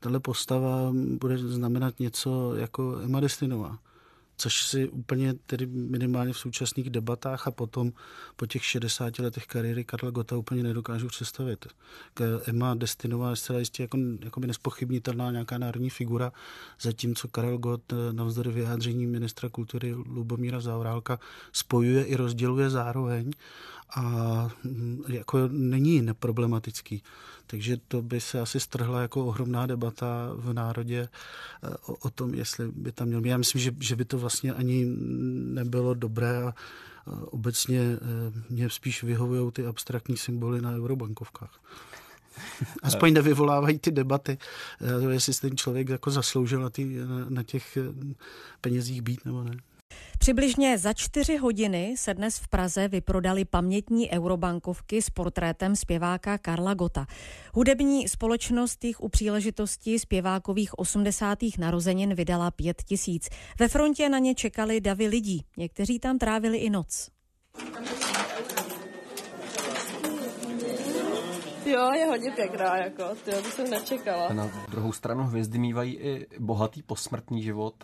tahle 0.00 0.20
postava 0.20 0.92
bude 0.92 1.38
znamenat 1.38 2.00
něco 2.00 2.54
jako 2.56 2.98
Emma 3.04 3.20
Destinová 3.20 3.78
což 4.36 4.66
si 4.66 4.88
úplně 4.88 5.34
tedy 5.34 5.66
minimálně 5.66 6.32
v 6.32 6.38
současných 6.38 6.90
debatách 6.90 7.46
a 7.46 7.50
potom 7.50 7.92
po 8.36 8.46
těch 8.46 8.64
60 8.64 9.18
letech 9.18 9.46
kariéry 9.46 9.84
Karla 9.84 10.10
Gota 10.10 10.36
úplně 10.36 10.62
nedokážu 10.62 11.08
představit. 11.08 11.66
Emma 12.46 12.74
Destinová 12.74 13.30
je 13.30 13.36
zcela 13.36 13.58
jistě 13.58 13.82
jako, 13.82 13.98
jako 14.24 14.40
by 14.40 14.46
nespochybnitelná 14.46 15.30
nějaká 15.30 15.58
národní 15.58 15.90
figura, 15.90 16.32
zatímco 16.80 17.28
Karel 17.28 17.58
Gott 17.58 17.92
eh, 17.92 18.12
navzdory 18.12 18.50
vyjádření 18.50 19.06
ministra 19.06 19.48
kultury 19.48 19.94
Lubomíra 19.94 20.60
Zaurálka 20.60 21.18
spojuje 21.52 22.04
i 22.04 22.16
rozděluje 22.16 22.70
zároveň 22.70 23.30
a 23.96 24.48
mm, 24.64 25.04
jako 25.08 25.48
není 25.48 26.02
neproblematický. 26.02 27.02
Takže 27.46 27.76
to 27.88 28.02
by 28.02 28.20
se 28.20 28.40
asi 28.40 28.60
strhla 28.60 29.02
jako 29.02 29.26
ohromná 29.26 29.66
debata 29.66 30.30
v 30.34 30.52
národě 30.52 31.08
eh, 31.62 31.68
o, 31.86 31.94
o 31.94 32.10
tom, 32.10 32.34
jestli 32.34 32.68
by 32.68 32.92
tam 32.92 33.08
měl. 33.08 33.24
Já 33.24 33.36
myslím, 33.36 33.60
že, 33.60 33.72
že 33.80 33.96
by 33.96 34.04
to 34.04 34.18
vlastně 34.18 34.52
ani 34.52 34.86
nebylo 35.54 35.94
dobré 35.94 36.42
a 36.42 36.54
obecně 37.06 37.80
eh, 37.80 37.98
mě 38.50 38.70
spíš 38.70 39.02
vyhovují 39.02 39.52
ty 39.52 39.66
abstraktní 39.66 40.16
symboly 40.16 40.60
na 40.60 40.72
eurobankovkách. 40.72 41.60
Aspoň 42.82 43.12
nevyvolávají 43.12 43.78
ty 43.78 43.90
debaty, 43.90 44.38
eh, 44.80 45.12
jestli 45.12 45.34
ten 45.34 45.56
člověk 45.56 45.88
jako 45.88 46.10
zasloužil 46.10 46.60
na, 46.60 46.70
ty, 46.70 46.96
na 47.28 47.42
těch 47.42 47.78
penězích 48.60 49.02
být 49.02 49.24
nebo 49.24 49.44
ne. 49.44 49.56
Přibližně 50.24 50.78
za 50.78 50.92
čtyři 50.92 51.36
hodiny 51.36 51.94
se 51.98 52.14
dnes 52.14 52.38
v 52.38 52.48
Praze 52.48 52.88
vyprodali 52.88 53.44
pamětní 53.44 54.10
eurobankovky 54.10 55.02
s 55.02 55.10
portrétem 55.10 55.76
zpěváka 55.76 56.38
Karla 56.38 56.74
Gota. 56.74 57.06
Hudební 57.54 58.08
společnost 58.08 58.84
jich 58.84 59.00
u 59.00 59.08
příležitosti 59.08 59.98
zpěvákových 59.98 60.78
80. 60.78 61.38
narozenin 61.58 62.14
vydala 62.14 62.50
pět 62.50 62.82
tisíc. 62.82 63.28
Ve 63.60 63.68
frontě 63.68 64.08
na 64.08 64.18
ně 64.18 64.34
čekali 64.34 64.80
davy 64.80 65.06
lidí. 65.06 65.44
Někteří 65.56 65.98
tam 65.98 66.18
trávili 66.18 66.58
i 66.58 66.70
noc. 66.70 67.10
Jo, 71.70 71.92
je 71.92 72.06
hodně 72.06 72.30
pěkná, 72.30 72.76
jako, 72.76 73.02
to 73.24 73.42
to 73.42 73.50
jsem 73.50 73.70
nečekala. 73.70 74.32
Na 74.32 74.50
druhou 74.70 74.92
stranu 74.92 75.24
hvězdy 75.24 75.58
mývají 75.58 75.94
i 75.94 76.26
bohatý 76.38 76.82
posmrtný 76.82 77.42
život. 77.42 77.74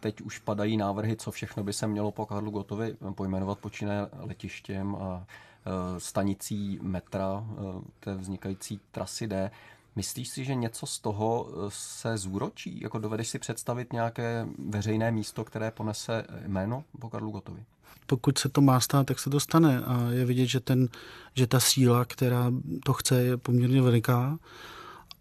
Teď 0.00 0.20
už 0.20 0.38
padají 0.38 0.76
návrhy, 0.76 1.16
co 1.16 1.30
všechno 1.30 1.64
by 1.64 1.72
se 1.72 1.86
mělo 1.86 2.12
po 2.12 2.26
Karlu 2.26 2.50
Gotovi 2.50 2.96
pojmenovat 3.14 3.58
počínaje 3.58 4.06
letištěm 4.18 4.96
a 4.96 5.26
e, 5.26 6.00
stanicí 6.00 6.78
metra, 6.82 7.44
e, 7.50 7.56
té 8.00 8.14
vznikající 8.14 8.80
trasy 8.90 9.26
D. 9.26 9.50
Myslíš 9.96 10.28
si, 10.28 10.44
že 10.44 10.54
něco 10.54 10.86
z 10.86 10.98
toho 10.98 11.48
eh, 11.50 11.66
se 11.68 12.18
zúročí? 12.18 12.80
Jako 12.80 12.98
dovedeš 12.98 13.28
si 13.28 13.38
představit 13.38 13.92
nějaké 13.92 14.46
veřejné 14.68 15.10
místo, 15.10 15.44
které 15.44 15.70
ponese 15.70 16.24
jméno 16.46 16.84
po 17.00 17.10
Karlu 17.10 17.30
Gotovi? 17.30 17.64
Pokud 18.06 18.38
se 18.38 18.48
to 18.48 18.60
má 18.60 18.80
stát, 18.80 19.06
tak 19.06 19.18
se 19.18 19.30
to 19.30 19.40
stane. 19.40 19.80
A 19.84 20.10
je 20.10 20.24
vidět, 20.24 20.46
že, 20.46 20.60
ten, 20.60 20.88
že 21.34 21.46
ta 21.46 21.60
síla, 21.60 22.04
která 22.04 22.52
to 22.84 22.92
chce, 22.92 23.22
je 23.22 23.36
poměrně 23.36 23.82
veliká 23.82 24.38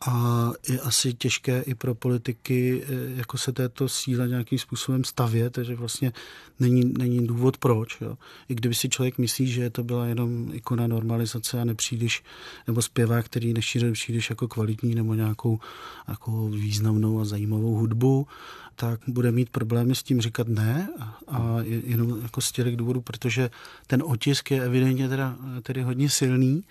a 0.07 0.51
je 0.69 0.79
asi 0.79 1.13
těžké 1.13 1.61
i 1.61 1.75
pro 1.75 1.95
politiky 1.95 2.83
eh, 2.83 2.87
jako 3.15 3.37
se 3.37 3.51
této 3.51 3.89
síle 3.89 4.27
nějakým 4.27 4.59
způsobem 4.59 5.03
stavět, 5.03 5.53
takže 5.53 5.75
vlastně 5.75 6.13
není, 6.59 6.93
není 6.97 7.27
důvod 7.27 7.57
proč. 7.57 8.01
Jo. 8.01 8.17
I 8.49 8.55
kdyby 8.55 8.75
si 8.75 8.89
člověk 8.89 9.17
myslí, 9.17 9.47
že 9.47 9.69
to 9.69 9.83
byla 9.83 10.05
jenom 10.05 10.49
ikona 10.53 10.87
normalizace 10.87 11.61
a 11.61 11.65
nepříliš, 11.65 12.23
nebo 12.67 12.81
zpěvák, 12.81 13.25
který 13.25 13.53
nešířil 13.53 13.93
příliš 13.93 14.29
jako 14.29 14.47
kvalitní 14.47 14.95
nebo 14.95 15.13
nějakou 15.13 15.59
jako 16.07 16.49
významnou 16.49 17.19
a 17.19 17.25
zajímavou 17.25 17.75
hudbu, 17.75 18.27
tak 18.75 18.99
bude 19.07 19.31
mít 19.31 19.49
problémy 19.49 19.95
s 19.95 20.03
tím 20.03 20.21
říkat 20.21 20.47
ne 20.47 20.89
a 21.27 21.57
jenom 21.63 22.21
jako 22.21 22.41
z 22.41 22.51
těch 22.51 22.75
důvodů, 22.75 23.01
protože 23.01 23.49
ten 23.87 24.03
otisk 24.05 24.51
je 24.51 24.63
evidentně 24.63 25.09
teda, 25.09 25.35
tedy 25.63 25.81
hodně 25.81 26.09
silný 26.09 26.63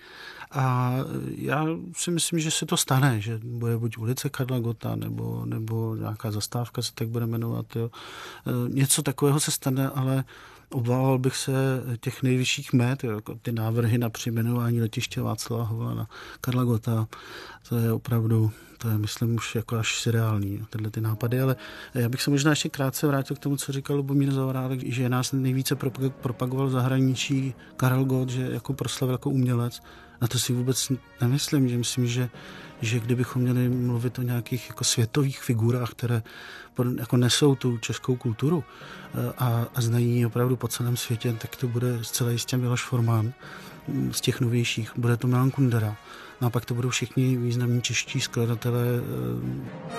a 0.51 0.95
já 1.35 1.65
si 1.93 2.11
myslím, 2.11 2.39
že 2.39 2.51
se 2.51 2.65
to 2.65 2.77
stane, 2.77 3.21
že 3.21 3.39
bude 3.43 3.77
buď 3.77 3.97
ulice 3.97 4.29
Karla 4.29 4.59
Gota 4.59 4.95
nebo, 4.95 5.45
nebo 5.45 5.95
nějaká 5.95 6.31
zastávka 6.31 6.81
se 6.81 6.91
tak 6.93 7.07
bude 7.07 7.25
jmenovat. 7.25 7.75
Jo. 7.75 7.89
E, 8.47 8.69
něco 8.69 9.01
takového 9.01 9.39
se 9.39 9.51
stane, 9.51 9.89
ale 9.89 10.23
obával 10.69 11.19
bych 11.19 11.37
se 11.37 11.51
těch 11.99 12.23
nejvyšších 12.23 12.73
met, 12.73 13.03
jako 13.03 13.35
ty 13.35 13.51
návrhy 13.51 13.97
na 13.97 14.09
přejmenování 14.09 14.81
letiště 14.81 15.21
Václava 15.21 15.63
Havla 15.63 15.93
na 15.93 16.07
Karla 16.41 16.63
Gota. 16.63 17.07
To 17.69 17.77
je 17.77 17.93
opravdu, 17.93 18.51
to 18.77 18.89
je 18.89 18.97
myslím 18.97 19.35
už 19.35 19.55
jako 19.55 19.77
až 19.77 20.01
seriální, 20.01 20.65
tyhle 20.69 20.91
ty 20.91 21.01
nápady, 21.01 21.41
ale 21.41 21.55
já 21.93 22.09
bych 22.09 22.21
se 22.21 22.29
možná 22.29 22.51
ještě 22.51 22.69
krátce 22.69 23.07
vrátil 23.07 23.35
k 23.35 23.39
tomu, 23.39 23.57
co 23.57 23.71
říkal 23.71 23.97
Lubomír 23.97 24.31
Zaorálek, 24.31 24.83
že 24.83 25.09
nás 25.09 25.31
nejvíce 25.31 25.75
propagoval 26.21 26.67
v 26.67 26.71
zahraničí 26.71 27.53
Karel 27.77 28.05
Gott, 28.05 28.29
že 28.29 28.49
jako 28.51 28.73
proslavil 28.73 29.13
jako 29.13 29.29
umělec. 29.29 29.81
Na 30.21 30.27
to 30.27 30.39
si 30.39 30.53
vůbec 30.53 30.91
nemyslím, 31.21 31.69
že 31.69 31.77
myslím, 31.77 32.07
že, 32.07 32.29
že 32.81 32.99
kdybychom 32.99 33.41
měli 33.41 33.69
mluvit 33.69 34.19
o 34.19 34.21
nějakých 34.21 34.69
jako 34.69 34.83
světových 34.83 35.41
figurách, 35.41 35.91
které 35.91 36.23
jako 36.99 37.17
nesou 37.17 37.55
tu 37.55 37.77
českou 37.77 38.15
kulturu 38.15 38.63
eh, 38.63 39.33
a, 39.37 39.67
a 39.75 39.81
znají 39.81 40.25
opravdu 40.25 40.55
po 40.55 40.67
celém 40.67 40.97
světě, 40.97 41.33
tak 41.33 41.55
to 41.55 41.67
bude 41.67 42.03
zcela 42.03 42.31
jistě 42.31 42.57
Miloš 42.57 42.83
Forman 42.83 43.33
mm, 43.87 44.13
z 44.13 44.21
těch 44.21 44.41
novějších. 44.41 44.91
Bude 44.97 45.17
to 45.17 45.27
Milan 45.27 45.51
Kundera. 45.51 45.95
No 46.41 46.47
a 46.47 46.49
pak 46.49 46.65
to 46.65 46.73
budou 46.73 46.89
všichni 46.89 47.37
významní 47.37 47.81
čeští 47.81 48.21
skladatelé. 48.21 48.85
Eh, 48.85 49.89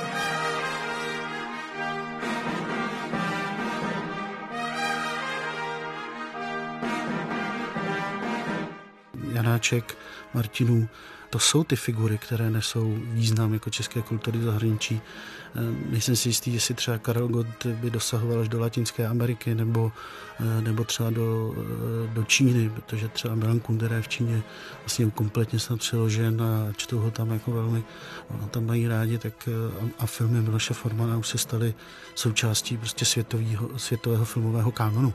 Janáček, 9.33 9.97
Martinů, 10.35 10.89
to 11.31 11.39
jsou 11.39 11.65
ty 11.65 11.77
figury, 11.77 12.19
které 12.19 12.51
nesou 12.51 12.99
význam 13.03 13.55
jako 13.55 13.71
české 13.71 14.03
kultury 14.03 14.39
v 14.39 14.43
zahraničí. 14.43 15.01
Eh, 15.55 15.91
nejsem 15.91 16.17
si 16.17 16.29
jistý, 16.29 16.55
jestli 16.55 16.75
třeba 16.75 16.99
Karel 16.99 17.29
Gott 17.29 17.67
by 17.67 17.91
dosahoval 17.91 18.41
až 18.41 18.49
do 18.49 18.61
Latinské 18.61 19.07
Ameriky 19.07 19.55
nebo, 19.55 19.93
eh, 20.41 20.63
nebo 20.63 20.85
třeba 20.85 21.11
do, 21.11 21.55
eh, 21.57 22.15
do 22.15 22.25
Číny, 22.25 22.71
protože 22.71 23.09
třeba 23.09 23.35
Milan 23.35 23.61
Kundera 23.61 23.97
je 23.97 24.03
v 24.03 24.09
Číně 24.09 24.43
vlastně 24.81 25.11
kompletně 25.11 25.59
snad 25.59 25.79
přeložen 25.79 26.43
a 26.43 26.73
čtou 26.77 26.99
ho 26.99 27.11
tam 27.11 27.31
jako 27.31 27.51
velmi, 27.51 27.85
tam 28.51 28.67
mají 28.67 28.89
rádi, 28.89 29.19
tak 29.19 29.49
a, 29.49 29.89
a 29.99 30.07
filmy 30.07 30.41
Miloše 30.41 30.75
Formana 30.75 31.17
už 31.17 31.29
se 31.29 31.39
staly 31.39 31.75
součástí 32.15 32.77
prostě 32.77 33.05
světového, 33.05 33.71
světového 33.77 34.25
filmového 34.25 34.73
kanonu. 34.73 35.15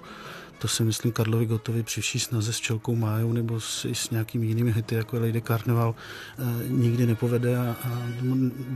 To 0.60 0.68
si 0.68 0.84
myslím 0.84 1.12
Karlovi 1.12 1.46
Gotovi 1.46 1.84
při 1.84 2.02
vší 2.02 2.20
snaze 2.20 2.54
s 2.54 2.60
Čelkou 2.60 2.96
Májou 2.96 3.34
nebo 3.34 3.60
s, 3.60 3.86
s 3.86 4.10
nějakými 4.10 4.46
jinými 4.48 4.72
hity, 4.72 4.96
jako 4.96 5.20
Lady 5.20 5.42
Carnival, 5.42 5.96
e, 6.40 6.70
nikdy 6.70 7.06
nepovede 7.06 7.58
a, 7.58 7.76
a 7.84 8.02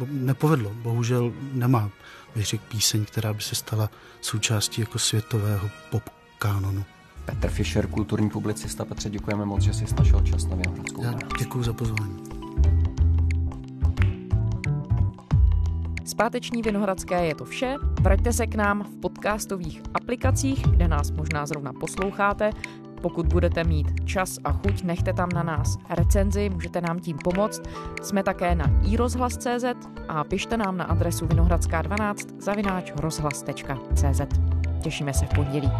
nepovedlo. 0.09 0.71
Bohužel 0.73 1.33
nemá, 1.53 1.89
bych 2.35 2.45
řekl, 2.45 2.63
píseň, 2.69 3.05
která 3.05 3.33
by 3.33 3.41
se 3.41 3.55
stala 3.55 3.89
součástí 4.21 4.81
jako 4.81 4.99
světového 4.99 5.69
pop 5.91 6.03
kanonu. 6.39 6.85
Petr 7.25 7.49
Fischer, 7.49 7.87
kulturní 7.87 8.29
publicista. 8.29 8.85
Petře, 8.85 9.09
děkujeme 9.09 9.45
moc, 9.45 9.61
že 9.61 9.73
jsi 9.73 9.85
našel 9.99 10.21
čas 10.21 10.45
na 10.45 10.55
Vinohradskou. 10.55 11.03
Děkuji 11.39 11.63
za 11.63 11.73
pozvání. 11.73 12.23
Páteční 16.13 16.61
Vinohradské 16.61 17.25
je 17.25 17.35
to 17.35 17.45
vše. 17.45 17.75
Vraťte 18.01 18.33
se 18.33 18.47
k 18.47 18.55
nám 18.55 18.83
v 18.83 18.95
podcastových 19.01 19.81
aplikacích, 19.93 20.67
kde 20.67 20.87
nás 20.87 21.11
možná 21.11 21.45
zrovna 21.45 21.73
posloucháte. 21.73 22.51
Pokud 23.01 23.27
budete 23.27 23.63
mít 23.63 23.87
čas 24.05 24.37
a 24.43 24.51
chuť, 24.51 24.83
nechte 24.83 25.13
tam 25.13 25.29
na 25.33 25.43
nás 25.43 25.77
recenzi, 25.89 26.49
můžete 26.49 26.81
nám 26.81 26.99
tím 26.99 27.17
pomoct. 27.23 27.61
Jsme 28.01 28.23
také 28.23 28.55
na 28.55 28.65
iRozhlas.cz 28.91 29.65
a 30.07 30.23
pište 30.23 30.57
nám 30.57 30.77
na 30.77 30.85
adresu 30.85 31.25
vinohradská12 31.25 32.41
zavináč 32.41 32.91
rozhlas.cz. 32.95 34.21
Těšíme 34.81 35.13
se 35.13 35.25
v 35.25 35.29
pondělí. 35.29 35.71